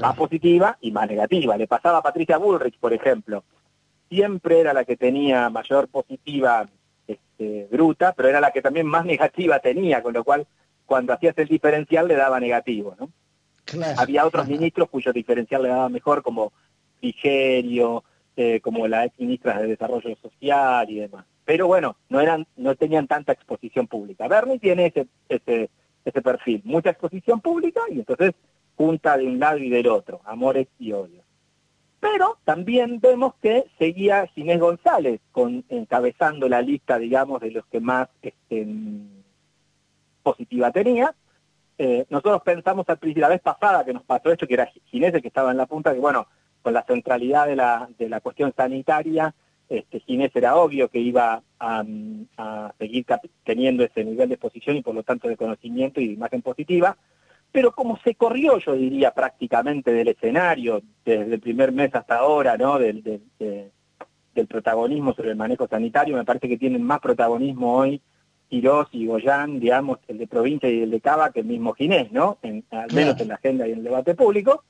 Más 0.00 0.14
positiva 0.16 0.76
y 0.80 0.92
más 0.92 1.08
negativa. 1.08 1.56
Le 1.56 1.66
pasaba 1.66 1.98
a 1.98 2.02
Patricia 2.02 2.36
Bullrich, 2.36 2.78
por 2.78 2.92
ejemplo. 2.92 3.44
Siempre 4.10 4.60
era 4.60 4.74
la 4.74 4.84
que 4.84 4.96
tenía 4.96 5.48
mayor 5.48 5.88
positiva 5.88 6.68
este, 7.08 7.66
bruta, 7.70 8.12
pero 8.12 8.28
era 8.28 8.40
la 8.40 8.52
que 8.52 8.62
también 8.62 8.86
más 8.86 9.04
negativa 9.12 9.58
tenía, 9.58 10.02
con 10.02 10.14
lo 10.14 10.22
cual 10.22 10.46
cuando 10.86 11.12
hacías 11.12 11.36
el 11.38 11.48
diferencial 11.48 12.06
le 12.06 12.14
daba 12.14 12.38
negativo, 12.38 12.94
¿no? 12.98 13.10
Había 13.98 14.24
otros 14.24 14.48
ministros 14.48 14.88
cuyo 14.88 15.12
diferencial 15.12 15.62
le 15.62 15.68
daba 15.68 15.88
mejor, 15.88 16.22
como 16.22 16.52
Frigerio, 17.00 18.04
eh, 18.36 18.60
como 18.60 18.86
la 18.88 19.04
ex 19.04 19.18
ministra 19.18 19.60
de 19.60 19.66
Desarrollo 19.66 20.16
Social 20.22 20.88
y 20.88 21.00
demás 21.00 21.26
pero 21.48 21.66
bueno, 21.66 21.96
no 22.10 22.20
eran, 22.20 22.46
no 22.56 22.74
tenían 22.74 23.06
tanta 23.06 23.32
exposición 23.32 23.86
pública. 23.86 24.28
Bernie 24.28 24.58
tiene 24.58 24.84
ese, 24.84 25.06
ese, 25.30 25.70
ese 26.04 26.20
perfil, 26.20 26.60
mucha 26.66 26.90
exposición 26.90 27.40
pública 27.40 27.80
y 27.88 28.00
entonces 28.00 28.34
junta 28.76 29.16
de 29.16 29.24
un 29.24 29.38
lado 29.38 29.56
y 29.56 29.70
del 29.70 29.86
otro, 29.86 30.20
amores 30.26 30.68
y 30.78 30.92
odios. 30.92 31.24
Pero 32.00 32.38
también 32.44 33.00
vemos 33.00 33.34
que 33.42 33.66
seguía 33.78 34.26
Ginés 34.28 34.60
González 34.60 35.20
encabezando 35.68 36.48
la 36.48 36.62
lista, 36.62 36.98
digamos, 36.98 37.40
de 37.40 37.50
los 37.50 37.66
que 37.66 37.80
más 37.80 38.08
este, 38.22 38.66
positiva 40.22 40.70
tenía. 40.70 41.14
Eh, 41.76 42.06
nosotros 42.10 42.42
pensamos 42.42 42.88
al 42.88 42.98
la 43.02 43.28
vez 43.28 43.40
pasada 43.40 43.84
que 43.84 43.92
nos 43.92 44.04
pasó 44.04 44.30
esto, 44.30 44.46
que 44.46 44.54
era 44.54 44.70
Ginés 44.86 45.14
el 45.14 45.22
que 45.22 45.28
estaba 45.28 45.50
en 45.50 45.56
la 45.56 45.66
punta, 45.66 45.92
que 45.92 46.00
bueno, 46.00 46.26
con 46.62 46.72
la 46.72 46.84
centralidad 46.84 47.46
de 47.46 47.56
la, 47.56 47.88
de 47.98 48.08
la 48.08 48.20
cuestión 48.20 48.52
sanitaria, 48.56 49.34
este, 49.68 50.00
Ginés 50.00 50.34
era 50.34 50.56
obvio 50.56 50.88
que 50.88 50.98
iba 50.98 51.42
a, 51.60 51.84
seguir 52.78 53.04
teniendo 53.44 53.84
ese 53.84 54.04
nivel 54.04 54.28
de 54.28 54.34
exposición 54.36 54.76
y 54.76 54.82
por 54.82 54.94
lo 54.94 55.02
tanto 55.02 55.28
de 55.28 55.36
conocimiento 55.36 56.00
y 56.00 56.08
de 56.08 56.14
imagen 56.14 56.42
positiva, 56.42 56.96
pero 57.52 57.72
como 57.72 57.98
se 57.98 58.14
corrió, 58.14 58.58
yo 58.58 58.74
diría, 58.74 59.12
prácticamente 59.12 59.92
del 59.92 60.08
escenario 60.08 60.82
desde 61.04 61.34
el 61.34 61.40
primer 61.40 61.72
mes 61.72 61.94
hasta 61.94 62.18
ahora, 62.18 62.56
¿no? 62.56 62.78
Del, 62.78 63.02
del 63.02 64.46
protagonismo 64.46 65.14
sobre 65.14 65.30
el 65.30 65.36
manejo 65.36 65.66
sanitario, 65.66 66.16
me 66.16 66.24
parece 66.24 66.48
que 66.48 66.58
tienen 66.58 66.82
más 66.82 67.00
protagonismo 67.00 67.76
hoy 67.76 68.00
Quirós 68.48 68.88
y 68.92 69.06
Goyán, 69.06 69.60
digamos, 69.60 69.98
el 70.08 70.18
de 70.18 70.26
provincia 70.26 70.68
y 70.70 70.82
el 70.82 70.90
de 70.90 71.00
Cava, 71.00 71.32
que 71.32 71.40
el 71.40 71.46
mismo 71.46 71.74
Ginés, 71.74 72.10
¿no? 72.12 72.38
al 72.42 72.92
menos 72.92 73.20
en 73.20 73.28
la 73.28 73.34
agenda 73.34 73.68
y 73.68 73.72
en 73.72 73.78
el 73.78 73.84
debate 73.84 74.14
público. 74.14 74.64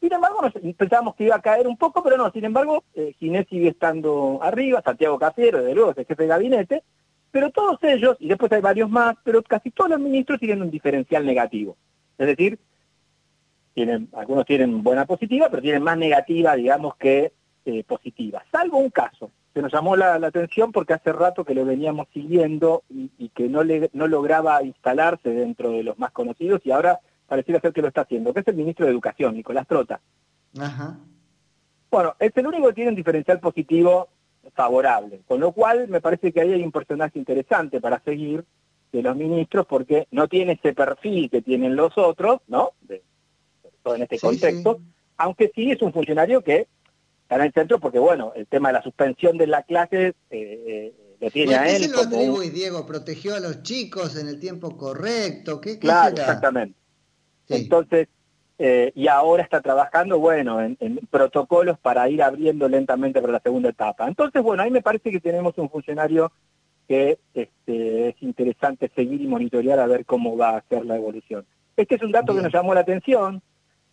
Sin 0.00 0.12
embargo, 0.12 0.40
pensábamos 0.76 1.16
que 1.16 1.24
iba 1.24 1.36
a 1.36 1.42
caer 1.42 1.66
un 1.66 1.76
poco, 1.76 2.02
pero 2.02 2.16
no, 2.16 2.30
sin 2.30 2.44
embargo, 2.44 2.84
eh, 2.94 3.14
Ginés 3.18 3.46
sigue 3.48 3.68
estando 3.68 4.38
arriba, 4.42 4.80
Santiago 4.82 5.18
Casero, 5.18 5.58
desde 5.58 5.74
luego, 5.74 5.90
es 5.90 5.98
el 5.98 6.06
jefe 6.06 6.22
de 6.22 6.28
gabinete, 6.28 6.82
pero 7.30 7.50
todos 7.50 7.82
ellos, 7.82 8.16
y 8.20 8.28
después 8.28 8.50
hay 8.52 8.60
varios 8.60 8.88
más, 8.88 9.16
pero 9.24 9.42
casi 9.42 9.70
todos 9.70 9.90
los 9.90 10.00
ministros 10.00 10.38
tienen 10.38 10.62
un 10.62 10.70
diferencial 10.70 11.26
negativo. 11.26 11.76
Es 12.18 12.26
decir, 12.26 12.58
tienen, 13.74 14.08
algunos 14.12 14.44
tienen 14.44 14.82
buena 14.82 15.06
positiva, 15.06 15.48
pero 15.48 15.62
tienen 15.62 15.82
más 15.82 15.96
negativa, 15.96 16.56
digamos, 16.56 16.96
que 16.96 17.32
eh, 17.64 17.84
positiva. 17.84 18.42
Salvo 18.50 18.78
un 18.78 18.90
caso, 18.90 19.30
que 19.54 19.62
nos 19.62 19.72
llamó 19.72 19.96
la, 19.96 20.14
atención 20.14 20.72
porque 20.72 20.94
hace 20.94 21.12
rato 21.12 21.44
que 21.44 21.54
lo 21.54 21.64
veníamos 21.64 22.08
siguiendo 22.12 22.82
y, 22.88 23.28
que 23.30 23.48
no, 23.48 23.62
le, 23.62 23.90
no 23.92 24.06
lograba 24.06 24.62
instalarse 24.62 25.30
dentro 25.30 25.70
de 25.70 25.82
los 25.82 25.98
más 25.98 26.10
conocidos 26.10 26.60
y 26.64 26.70
ahora 26.70 27.00
pareciera 27.26 27.60
ser 27.60 27.72
que 27.72 27.82
lo 27.82 27.88
está 27.88 28.00
haciendo, 28.00 28.32
que 28.32 28.40
es 28.40 28.48
el 28.48 28.56
ministro 28.56 28.86
de 28.86 28.92
Educación, 28.92 29.34
Nicolás 29.34 29.66
Trota. 29.66 30.00
Ajá. 30.58 30.98
Bueno, 31.90 32.14
es 32.18 32.36
el 32.36 32.46
único 32.46 32.68
que 32.68 32.74
tiene 32.74 32.90
un 32.90 32.96
diferencial 32.96 33.38
positivo 33.38 34.08
favorable, 34.54 35.20
con 35.26 35.40
lo 35.40 35.52
cual 35.52 35.88
me 35.88 36.00
parece 36.00 36.32
que 36.32 36.40
ahí 36.40 36.52
hay 36.52 36.62
un 36.62 36.72
personaje 36.72 37.18
interesante 37.18 37.80
para 37.80 38.00
seguir 38.00 38.44
de 38.92 39.02
los 39.02 39.16
ministros 39.16 39.66
porque 39.66 40.06
no 40.10 40.28
tiene 40.28 40.52
ese 40.52 40.72
perfil 40.72 41.30
que 41.30 41.42
tienen 41.42 41.76
los 41.76 41.96
otros, 41.96 42.40
¿no? 42.48 42.72
en 43.94 44.02
este 44.02 44.18
contexto, 44.18 44.80
aunque 45.16 45.50
sí 45.54 45.70
es 45.70 45.80
un 45.80 45.92
funcionario 45.92 46.42
que 46.42 46.68
está 47.22 47.36
en 47.36 47.42
el 47.42 47.52
centro 47.52 47.78
porque, 47.78 47.98
bueno, 47.98 48.32
el 48.34 48.46
tema 48.46 48.68
de 48.68 48.74
la 48.74 48.82
suspensión 48.82 49.38
de 49.38 49.46
la 49.46 49.62
clase 49.62 50.08
eh, 50.08 50.14
eh, 50.30 50.94
lo 51.20 51.30
tiene 51.30 51.54
a 51.54 51.68
él. 51.68 51.90
lo 51.90 52.40
Diego? 52.40 52.86
¿Protegió 52.86 53.34
a 53.34 53.40
los 53.40 53.62
chicos 53.62 54.16
en 54.16 54.28
el 54.28 54.38
tiempo 54.38 54.76
correcto? 54.76 55.60
¿Qué, 55.60 55.78
claro, 55.78 56.16
exactamente. 56.16 56.78
Entonces, 57.48 58.08
eh, 58.58 58.92
y 58.94 59.08
ahora 59.08 59.42
está 59.42 59.60
trabajando, 59.60 60.18
bueno, 60.18 60.60
en, 60.60 60.76
protocolos 61.10 61.78
para 61.78 62.08
ir 62.08 62.22
abriendo 62.22 62.68
lentamente 62.68 63.20
para 63.20 63.34
la 63.34 63.40
segunda 63.40 63.70
etapa. 63.70 64.06
Entonces, 64.06 64.42
bueno, 64.42 64.62
ahí 64.62 64.70
me 64.70 64.82
parece 64.82 65.10
que 65.10 65.20
tenemos 65.20 65.56
un 65.58 65.70
funcionario 65.70 66.32
que 66.88 67.18
este, 67.34 68.08
es 68.08 68.22
interesante 68.22 68.90
seguir 68.96 69.20
y 69.20 69.26
monitorear 69.26 69.78
a 69.78 69.86
ver 69.86 70.06
cómo 70.06 70.36
va 70.36 70.56
a 70.56 70.64
ser 70.68 70.86
la 70.86 70.96
evolución. 70.96 71.44
Este 71.76 71.96
es 71.96 72.02
un 72.02 72.10
dato 72.10 72.34
que 72.34 72.42
nos 72.42 72.52
llamó 72.52 72.74
la 72.74 72.80
atención, 72.80 73.42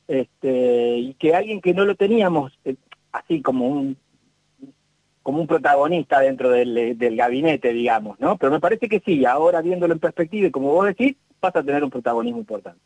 este, 0.07 0.97
y 0.97 1.13
que 1.15 1.35
alguien 1.35 1.61
que 1.61 1.73
no 1.73 1.83
lo 1.83 1.95
teníamos 1.95 2.57
eh, 2.63 2.75
así 3.11 3.41
como 3.41 3.67
un 3.67 3.97
como 5.23 5.41
un 5.41 5.47
protagonista 5.47 6.19
dentro 6.19 6.51
del, 6.51 6.99
del, 6.99 7.15
gabinete, 7.17 7.73
digamos, 7.73 8.19
¿no? 8.19 8.37
Pero 8.37 8.51
me 8.51 8.59
parece 8.59 8.87
que 8.87 9.01
sí, 9.03 9.25
ahora 9.25 9.59
viéndolo 9.63 9.91
en 9.91 9.99
perspectiva 9.99 10.47
y 10.47 10.51
como 10.51 10.71
vos 10.71 10.85
decís, 10.85 11.15
pasa 11.39 11.59
a 11.59 11.63
tener 11.63 11.83
un 11.83 11.89
protagonismo 11.89 12.37
importante. 12.37 12.79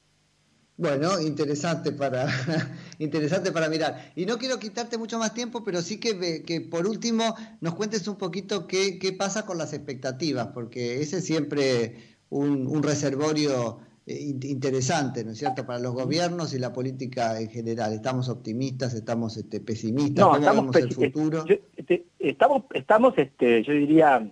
Bueno, 0.79 1.19
interesante 1.19 1.91
para, 1.91 2.25
interesante 2.99 3.51
para 3.51 3.67
mirar. 3.67 4.13
Y 4.15 4.25
no 4.25 4.37
quiero 4.37 4.59
quitarte 4.59 4.97
mucho 4.97 5.19
más 5.19 5.33
tiempo, 5.33 5.61
pero 5.61 5.81
sí 5.81 5.99
que, 5.99 6.41
que 6.43 6.61
por 6.61 6.87
último 6.87 7.35
nos 7.59 7.75
cuentes 7.75 8.07
un 8.07 8.15
poquito 8.15 8.65
qué, 8.65 8.97
qué, 8.97 9.11
pasa 9.11 9.45
con 9.45 9.57
las 9.57 9.73
expectativas, 9.73 10.47
porque 10.53 11.01
ese 11.01 11.17
es 11.17 11.25
siempre 11.25 12.15
un, 12.29 12.65
un 12.65 12.81
reservorio 12.81 13.81
eh, 14.05 14.33
interesante, 14.43 15.25
¿no 15.25 15.31
es 15.31 15.39
cierto?, 15.39 15.65
para 15.65 15.79
los 15.79 15.93
gobiernos 15.93 16.53
y 16.53 16.59
la 16.59 16.71
política 16.71 17.37
en 17.41 17.49
general. 17.49 17.91
¿Estamos 17.91 18.29
optimistas, 18.29 18.93
estamos 18.93 19.35
este, 19.35 19.59
pesimistas? 19.59 20.25
No, 20.25 20.37
estamos 20.37 20.73
el 20.77 20.93
futuro? 20.93 21.43
Este, 21.75 22.05
estamos, 22.19 22.63
estamos 22.73 23.17
este, 23.17 23.63
yo 23.63 23.73
diría, 23.73 24.31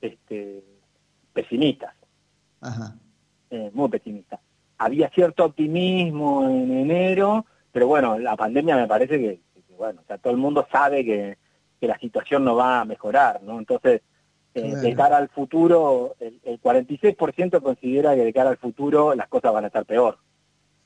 este, 0.00 0.62
pesimistas. 1.32 1.96
Ajá. 2.60 2.96
Eh, 3.50 3.72
muy 3.74 3.88
pesimistas. 3.88 4.38
Había 4.80 5.10
cierto 5.10 5.44
optimismo 5.44 6.48
en 6.48 6.72
enero, 6.72 7.44
pero 7.70 7.86
bueno, 7.86 8.18
la 8.18 8.34
pandemia 8.34 8.76
me 8.76 8.88
parece 8.88 9.18
que, 9.18 9.40
bueno, 9.76 10.00
o 10.02 10.06
sea, 10.06 10.16
todo 10.16 10.32
el 10.32 10.38
mundo 10.38 10.66
sabe 10.72 11.04
que, 11.04 11.36
que 11.78 11.86
la 11.86 11.98
situación 11.98 12.44
no 12.44 12.56
va 12.56 12.80
a 12.80 12.84
mejorar, 12.86 13.42
¿no? 13.42 13.58
Entonces, 13.58 14.00
eh, 14.54 14.74
de 14.74 14.94
cara 14.94 15.18
al 15.18 15.28
futuro, 15.28 16.16
el, 16.18 16.60
46% 16.62 17.60
considera 17.60 18.14
que 18.14 18.24
de 18.24 18.32
cara 18.32 18.48
al 18.48 18.56
futuro 18.56 19.14
las 19.14 19.28
cosas 19.28 19.52
van 19.52 19.64
a 19.64 19.66
estar 19.66 19.84
peor. 19.84 20.16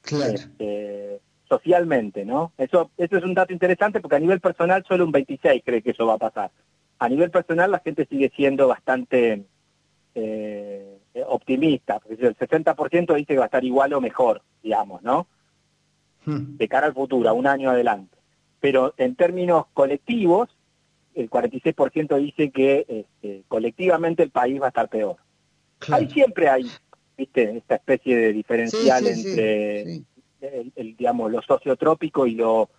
Claro. 0.02 0.34
Este, 0.34 1.20
socialmente, 1.48 2.24
¿no? 2.24 2.50
Eso, 2.58 2.90
eso 2.96 3.16
es 3.16 3.22
un 3.22 3.34
dato 3.34 3.52
interesante 3.52 4.00
porque 4.00 4.16
a 4.16 4.20
nivel 4.20 4.40
personal 4.40 4.84
solo 4.88 5.04
un 5.04 5.12
26 5.12 5.62
cree 5.64 5.82
que 5.82 5.92
eso 5.92 6.04
va 6.04 6.14
a 6.14 6.18
pasar. 6.18 6.50
A 6.98 7.08
nivel 7.08 7.30
personal 7.30 7.70
la 7.70 7.78
gente 7.78 8.06
sigue 8.10 8.32
siendo 8.34 8.66
bastante 8.66 9.44
eh, 10.16 10.98
optimista, 11.28 12.00
porque 12.00 12.26
el 12.26 12.36
60% 12.36 13.14
dice 13.14 13.26
que 13.26 13.38
va 13.38 13.44
a 13.44 13.46
estar 13.46 13.64
igual 13.64 13.92
o 13.92 14.00
mejor, 14.00 14.42
digamos, 14.62 15.02
¿no? 15.02 15.26
Hmm. 16.24 16.56
De 16.56 16.68
cara 16.68 16.86
al 16.86 16.94
futuro, 16.94 17.28
a 17.28 17.32
un 17.32 17.46
año 17.46 17.70
adelante. 17.70 18.16
Pero 18.60 18.94
en 18.96 19.14
términos 19.14 19.66
colectivos, 19.74 20.48
el 21.14 21.30
46% 21.30 22.18
dice 22.18 22.50
que 22.50 22.86
este, 22.88 23.44
colectivamente 23.48 24.22
el 24.22 24.30
país 24.30 24.60
va 24.60 24.66
a 24.66 24.68
estar 24.68 24.88
peor. 24.88 25.16
Ahí 25.90 26.08
siempre 26.10 26.48
hay, 26.48 26.70
viste, 27.16 27.58
esta 27.58 27.76
especie 27.76 28.16
de 28.16 28.32
diferencial 28.32 29.06
entre 29.06 30.02
el, 30.40 30.96
digamos, 30.96 31.30
lo 31.30 31.42
sociotrópico 31.42 32.26
y 32.26 32.34
lo 32.34 32.70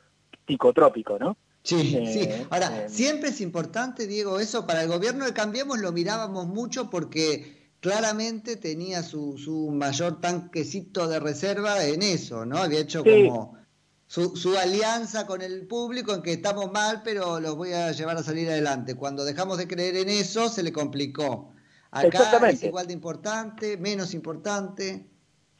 psicotrópico, 0.47 1.17
¿no? 1.19 1.37
Sí, 1.63 1.95
eh, 1.97 2.13
sí. 2.13 2.45
Ahora, 2.51 2.85
eh, 2.85 2.89
siempre 2.89 3.29
es 3.29 3.41
importante, 3.41 4.05
Diego, 4.05 4.39
eso 4.39 4.67
para 4.67 4.83
el 4.83 4.87
gobierno 4.87 5.25
de 5.25 5.33
Cambiemos 5.33 5.79
lo 5.79 5.91
mirábamos 5.91 6.45
mucho 6.45 6.91
porque 6.91 7.64
claramente 7.85 8.55
tenía 8.55 9.03
su, 9.03 9.37
su 9.37 9.69
mayor 9.69 10.19
tanquecito 10.19 11.07
de 11.07 11.19
reserva 11.19 11.85
en 11.85 12.01
eso, 12.01 12.43
¿no? 12.43 12.57
Había 12.57 12.79
hecho 12.79 13.03
como 13.03 13.59
su, 14.07 14.35
su, 14.35 14.57
alianza 14.57 15.27
con 15.27 15.43
el 15.43 15.67
público 15.67 16.15
en 16.15 16.23
que 16.23 16.33
estamos 16.33 16.71
mal, 16.71 17.01
pero 17.03 17.39
los 17.39 17.55
voy 17.55 17.73
a 17.73 17.91
llevar 17.91 18.17
a 18.17 18.23
salir 18.23 18.49
adelante. 18.49 18.95
Cuando 18.95 19.23
dejamos 19.23 19.59
de 19.59 19.67
creer 19.67 19.97
en 19.97 20.09
eso, 20.09 20.49
se 20.49 20.63
le 20.63 20.73
complicó. 20.73 21.53
Acá 21.91 22.49
es 22.49 22.63
igual 22.63 22.87
de 22.87 22.93
importante, 22.93 23.77
menos 23.77 24.15
importante. 24.15 25.05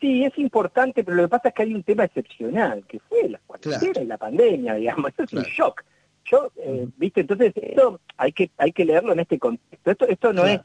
Sí, 0.01 0.25
es 0.25 0.35
importante, 0.39 1.03
pero 1.03 1.17
lo 1.17 1.23
que 1.23 1.29
pasa 1.29 1.49
es 1.49 1.53
que 1.53 1.61
hay 1.61 1.75
un 1.75 1.83
tema 1.83 2.05
excepcional, 2.05 2.87
que 2.87 2.99
fue 3.01 3.29
la 3.29 3.39
cuarentena 3.45 4.01
y 4.01 4.05
la 4.05 4.17
pandemia, 4.17 4.73
digamos. 4.73 5.11
Esto 5.11 5.23
es 5.25 5.33
un 5.33 5.43
shock. 5.43 5.83
Yo, 6.25 6.51
eh, 6.55 6.87
¿viste? 6.97 7.21
Entonces, 7.21 7.53
esto 7.55 8.01
hay 8.17 8.31
que, 8.31 8.49
hay 8.57 8.71
que 8.71 8.83
leerlo 8.83 9.13
en 9.13 9.19
este 9.19 9.37
contexto. 9.37 9.91
Esto, 9.91 10.07
esto 10.07 10.33
no 10.33 10.47
es 10.47 10.61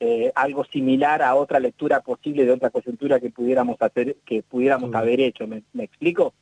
eh, 0.00 0.32
algo 0.34 0.64
similar 0.64 1.22
a 1.22 1.34
otra 1.34 1.60
lectura 1.60 2.00
posible 2.00 2.44
de 2.44 2.52
otra 2.52 2.70
coyuntura 2.70 3.20
que 3.20 3.30
pudiéramos 3.30 3.76
hacer, 3.80 4.16
que 4.24 4.42
pudiéramos 4.42 4.94
haber 4.94 5.20
hecho. 5.20 5.46
¿Me, 5.46 5.62
me 5.72 5.84
explico? 5.84 6.32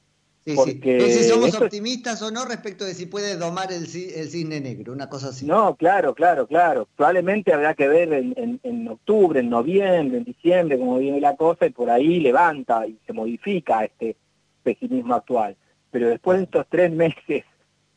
porque 0.55 1.11
si 1.11 1.25
somos 1.25 1.55
optimistas 1.55 2.23
o 2.23 2.31
no 2.31 2.45
respecto 2.45 2.85
de 2.85 2.95
si 2.95 3.07
puede 3.07 3.37
domar 3.37 3.73
el, 3.73 3.83
el, 3.83 4.31
cisne 4.31 4.61
negro, 4.61 4.93
una 4.93 5.09
cosa 5.09 5.29
así. 5.29 5.47
No, 5.47 5.77
claro, 5.77 6.15
claro, 6.15 6.47
claro. 6.47 6.89
Probablemente 6.97 7.53
habrá 7.53 7.75
que 7.75 7.89
ver 7.89 8.13
en, 8.13 8.61
en, 8.63 8.89
octubre, 8.89 9.41
en 9.41 9.51
noviembre, 9.51 10.19
en 10.19 10.25
diciembre, 10.25 10.79
cómo 10.79 10.99
viene 10.99 11.21
la 11.21 11.37
cosa, 11.37 11.67
y 11.67 11.71
por 11.71 11.91
ahí 11.91 12.21
levanta 12.21 12.87
y 12.87 12.99
se 13.07 13.13
modifica 13.13 13.85
este 13.85 14.17
pesimismo 14.63 15.15
actual. 15.15 15.57
Pero 15.91 16.09
después 16.09 16.39
de 16.39 16.45
estos 16.45 16.67
tres 16.69 16.93
meses 16.93 17.45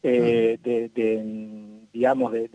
eh, 0.03 0.57
de, 0.61 1.80
digamos, 1.93 2.31
de, 2.31 2.47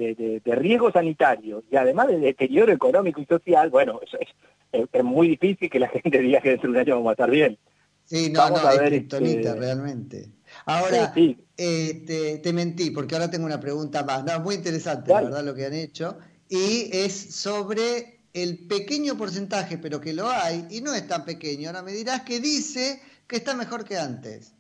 de, 0.44 0.54
riesgo 0.54 0.90
sanitario 0.90 1.62
y 1.70 1.76
además 1.76 2.08
de 2.08 2.18
deterioro 2.18 2.72
económico 2.72 3.20
y 3.20 3.26
social, 3.26 3.70
bueno, 3.70 4.00
es, 4.02 4.88
es, 4.92 5.04
muy 5.04 5.28
difícil 5.28 5.70
que 5.70 5.78
la 5.78 5.88
gente 6.02 6.18
diga 6.18 6.40
que 6.40 6.50
dentro 6.50 6.70
de 6.70 6.76
un 6.76 6.80
año 6.80 6.94
vamos 6.96 7.10
a 7.10 7.12
estar 7.12 7.30
bien. 7.30 7.58
Sí, 8.04 8.30
no, 8.30 8.50
no, 8.50 8.70
es 8.70 8.78
kriptonita 8.78 9.48
este, 9.48 9.54
realmente. 9.60 10.28
Ahora, 10.64 11.12
eh, 11.16 12.40
te, 12.42 12.52
mentí, 12.52 12.90
porque 12.90 13.16
ahora 13.16 13.30
tengo 13.30 13.46
una 13.46 13.58
pregunta 13.58 14.04
más. 14.04 14.24
No, 14.24 14.40
muy 14.40 14.54
interesante, 14.54 15.10
la 15.10 15.22
verdad, 15.22 15.44
lo 15.44 15.54
que 15.54 15.66
han 15.66 15.74
hecho. 15.74 16.16
Y 16.48 16.88
es 16.92 17.34
sobre 17.34 18.20
el 18.32 18.66
pequeño 18.68 19.16
porcentaje, 19.16 19.76
pero 19.78 20.00
que 20.00 20.12
lo 20.12 20.28
hay, 20.28 20.66
y 20.70 20.82
no 20.82 20.94
es 20.94 21.06
tan 21.08 21.24
pequeño. 21.24 21.68
Ahora 21.68 21.82
me 21.82 21.92
dirás 21.92 22.22
que 22.22 22.38
dice 22.38 23.00
que 23.26 23.36
está 23.36 23.54
mejor 23.54 23.84
que 23.84 23.98
antes. 23.98 24.52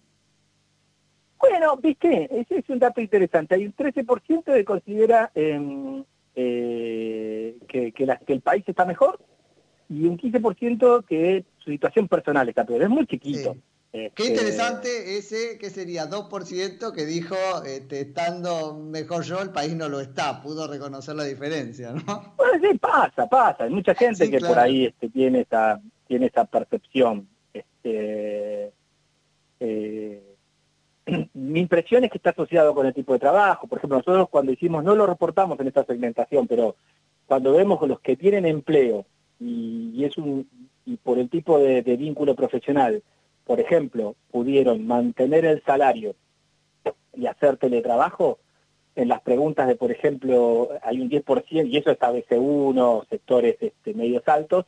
Bueno, 1.38 1.76
viste, 1.76 2.28
ese 2.40 2.58
es 2.58 2.68
un 2.68 2.78
dato 2.78 3.00
interesante. 3.00 3.54
Hay 3.54 3.66
un 3.66 3.74
13% 3.74 4.44
que 4.44 4.64
considera 4.64 5.30
em, 5.34 6.04
eh, 6.34 7.56
que, 7.68 7.92
que, 7.92 8.18
que 8.26 8.32
el 8.32 8.40
país 8.40 8.64
está 8.66 8.84
mejor 8.84 9.18
y 9.88 10.06
un 10.06 10.18
15% 10.18 11.04
que 11.04 11.44
su 11.58 11.70
situación 11.70 12.08
personal 12.08 12.48
está 12.48 12.64
peor. 12.64 12.82
Es 12.82 12.88
muy 12.88 13.06
chiquito. 13.06 13.56
Qué 13.96 14.06
este, 14.08 14.26
interesante 14.26 15.16
ese, 15.16 15.56
que 15.58 15.70
sería 15.70 16.10
2% 16.10 16.92
que 16.92 17.06
dijo, 17.06 17.36
este, 17.64 18.02
estando 18.02 18.74
mejor 18.74 19.24
yo, 19.24 19.40
el 19.40 19.50
país 19.50 19.74
no 19.74 19.88
lo 19.88 20.00
está, 20.00 20.42
pudo 20.42 20.66
reconocer 20.66 21.14
la 21.14 21.24
diferencia, 21.24 21.92
¿no? 21.92 22.34
Bueno, 22.36 22.60
sí, 22.60 22.76
pasa, 22.78 23.26
pasa. 23.26 23.64
Hay 23.64 23.70
mucha 23.70 23.94
gente 23.94 24.30
que 24.30 24.38
por 24.38 24.58
ahí 24.58 24.86
este, 24.86 25.08
tiene, 25.08 25.40
esa, 25.42 25.80
tiene 26.06 26.26
esa 26.26 26.44
percepción. 26.44 27.26
Este, 27.54 28.70
eh, 29.60 30.25
mi 31.34 31.60
impresión 31.60 32.04
es 32.04 32.10
que 32.10 32.18
está 32.18 32.30
asociado 32.30 32.74
con 32.74 32.86
el 32.86 32.94
tipo 32.94 33.12
de 33.12 33.18
trabajo. 33.18 33.66
Por 33.66 33.78
ejemplo, 33.78 33.98
nosotros 33.98 34.28
cuando 34.28 34.52
hicimos, 34.52 34.82
no 34.82 34.94
lo 34.94 35.06
reportamos 35.06 35.58
en 35.60 35.68
esta 35.68 35.84
segmentación, 35.84 36.46
pero 36.46 36.76
cuando 37.26 37.52
vemos 37.52 37.86
los 37.86 38.00
que 38.00 38.16
tienen 38.16 38.46
empleo 38.46 39.06
y, 39.38 40.04
es 40.04 40.16
un 40.16 40.48
y 40.84 40.96
por 40.96 41.18
el 41.18 41.28
tipo 41.28 41.58
de, 41.58 41.82
vínculo 41.96 42.34
profesional, 42.34 43.02
por 43.44 43.60
ejemplo, 43.60 44.14
pudieron 44.30 44.86
mantener 44.86 45.44
el 45.44 45.62
salario 45.64 46.14
y 47.12 47.26
hacer 47.26 47.56
teletrabajo, 47.56 48.38
en 48.94 49.08
las 49.08 49.20
preguntas 49.20 49.66
de, 49.68 49.76
por 49.76 49.90
ejemplo, 49.90 50.70
hay 50.82 51.00
un 51.00 51.10
10%, 51.10 51.68
y 51.68 51.76
eso 51.76 51.90
está 51.90 52.12
BC1, 52.12 53.08
sectores 53.08 53.56
este, 53.60 53.94
medios 53.94 54.26
altos, 54.26 54.64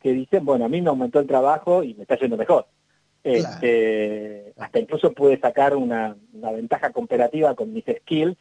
que 0.00 0.12
dicen, 0.12 0.44
bueno, 0.44 0.64
a 0.64 0.68
mí 0.68 0.80
me 0.80 0.88
aumentó 0.88 1.20
el 1.20 1.26
trabajo 1.26 1.82
y 1.82 1.94
me 1.94 2.02
está 2.02 2.16
yendo 2.16 2.36
mejor. 2.36 2.66
Este, 3.26 4.52
hasta 4.56 4.78
incluso 4.78 5.12
pude 5.12 5.36
sacar 5.40 5.74
una, 5.74 6.16
ventaja 6.32 6.92
comparativa 6.92 7.56
con 7.56 7.72
mis 7.72 7.84
skills 7.84 8.36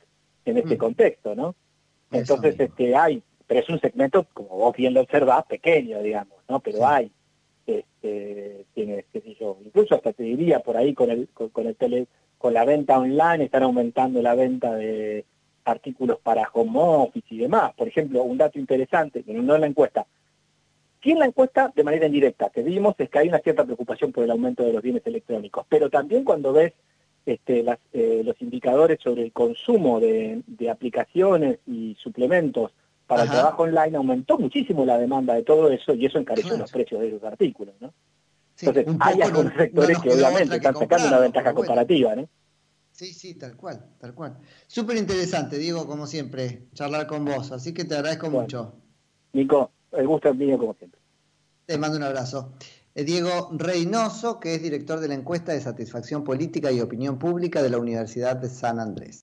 en 0.46 0.58
este 0.58 0.76
mm. 0.76 0.78
contexto, 0.78 1.34
¿no? 1.34 1.56
Entonces, 2.12 2.60
este, 2.60 2.96
hay, 2.96 3.24
pero 3.48 3.62
es 3.62 3.70
un 3.70 3.80
segmento, 3.80 4.28
como 4.32 4.50
vos 4.50 4.78
bien 4.78 4.94
lo 4.94 5.02
observás, 5.02 5.44
pequeño, 5.46 6.04
digamos, 6.04 6.38
¿no? 6.48 6.60
Pero 6.60 6.86
hay, 6.88 7.12
este, 7.66 8.66
tienes, 8.76 9.06
qué 9.12 9.22
sé 9.22 9.36
yo, 9.40 9.58
incluso 9.66 9.96
hasta 9.96 10.14
te 10.14 10.22
diría 10.22 10.60
por 10.60 10.78
ahí 10.78 10.94
con 10.94 11.10
el, 11.10 11.30
con 11.30 11.66
el 11.66 11.76
tele, 11.76 12.06
con 12.38 12.54
la 12.54 12.64
venta 12.64 13.00
online 13.00 13.46
están 13.46 13.64
aumentando 13.64 14.22
la 14.22 14.36
venta 14.36 14.76
de 14.76 15.26
artículos 15.64 16.20
para 16.20 16.48
home 16.54 16.74
office 16.76 17.26
y 17.32 17.40
demás. 17.40 17.74
Por 17.74 17.88
ejemplo, 17.88 18.22
un 18.22 18.38
dato 18.38 18.60
interesante, 18.60 19.24
que 19.24 19.34
no 19.34 19.56
es 19.56 19.60
la 19.60 19.68
encuesta, 19.68 20.06
¿Quién 21.06 21.20
la 21.20 21.28
encuesta 21.28 21.72
de 21.76 21.84
manera 21.84 22.08
indirecta 22.08 22.50
que 22.50 22.64
vimos 22.64 22.96
es 22.98 23.12
que 23.12 23.20
hay 23.20 23.28
una 23.28 23.38
cierta 23.38 23.64
preocupación 23.64 24.12
por 24.12 24.24
el 24.24 24.32
aumento 24.32 24.64
de 24.64 24.74
los 24.74 24.82
bienes 24.82 25.06
electrónicos, 25.06 25.64
pero 25.70 25.88
también 25.88 26.24
cuando 26.24 26.52
ves 26.52 26.74
este, 27.28 27.64
eh, 27.94 28.24
los 28.26 28.42
indicadores 28.42 28.98
sobre 29.04 29.22
el 29.22 29.32
consumo 29.32 30.00
de, 30.00 30.42
aplicaciones 30.68 31.60
y 31.68 31.96
suplementos 32.02 32.72
para 33.06 33.22
el 33.22 33.30
trabajo 33.30 33.62
online, 33.62 33.98
aumentó 33.98 34.40
muchísimo 34.40 34.84
la 34.84 34.98
demanda 34.98 35.36
de 35.36 35.44
todo 35.44 35.70
eso 35.70 35.94
y 35.94 36.08
eso 36.08 36.18
encareció 36.18 36.58
los 36.58 36.72
precios 36.72 37.00
de 37.00 37.10
esos 37.10 37.24
artículos. 37.24 37.76
¿no? 37.80 37.94
Entonces, 38.60 38.88
hay 39.00 39.22
algunos 39.22 39.54
sectores 39.54 40.00
que 40.00 40.10
obviamente 40.10 40.56
están 40.56 40.76
sacando 40.76 41.08
una 41.08 41.20
ventaja 41.20 41.54
comparativa, 41.54 42.16
¿no? 42.16 42.28
Sí, 42.94 43.14
sí, 43.14 43.36
tal 43.36 43.56
cual, 43.56 43.86
tal 44.00 44.16
cual. 44.16 44.40
Súper 44.66 44.98
interesante, 44.98 45.60
Diego, 45.60 45.86
como 45.86 46.08
siempre, 46.08 46.64
charlar 46.74 47.06
con 47.06 47.26
vos, 47.26 47.52
así 47.52 47.76
que 47.76 47.86
te 47.86 47.94
agradezco 47.94 48.32
mucho. 48.32 48.74
Nico, 49.34 49.70
el 49.98 50.08
gusto 50.08 50.30
es 50.30 50.36
mío 50.36 50.58
como 50.58 50.74
siempre. 50.76 51.00
Te 51.66 51.78
mando 51.78 51.98
un 51.98 52.04
abrazo. 52.04 52.54
Eh, 52.94 53.04
Diego 53.04 53.50
Reynoso, 53.54 54.40
que 54.40 54.56
es 54.56 54.62
director 54.62 55.00
de 55.00 55.08
la 55.08 55.16
encuesta 55.16 55.52
de 55.52 55.62
satisfacción 55.62 56.24
política 56.24 56.72
y 56.72 56.80
opinión 56.80 57.20
pública 57.20 57.62
de 57.62 57.70
la 57.70 57.78
Universidad 57.78 58.38
de 58.38 58.50
San 58.50 58.80
Andrés. 58.80 59.14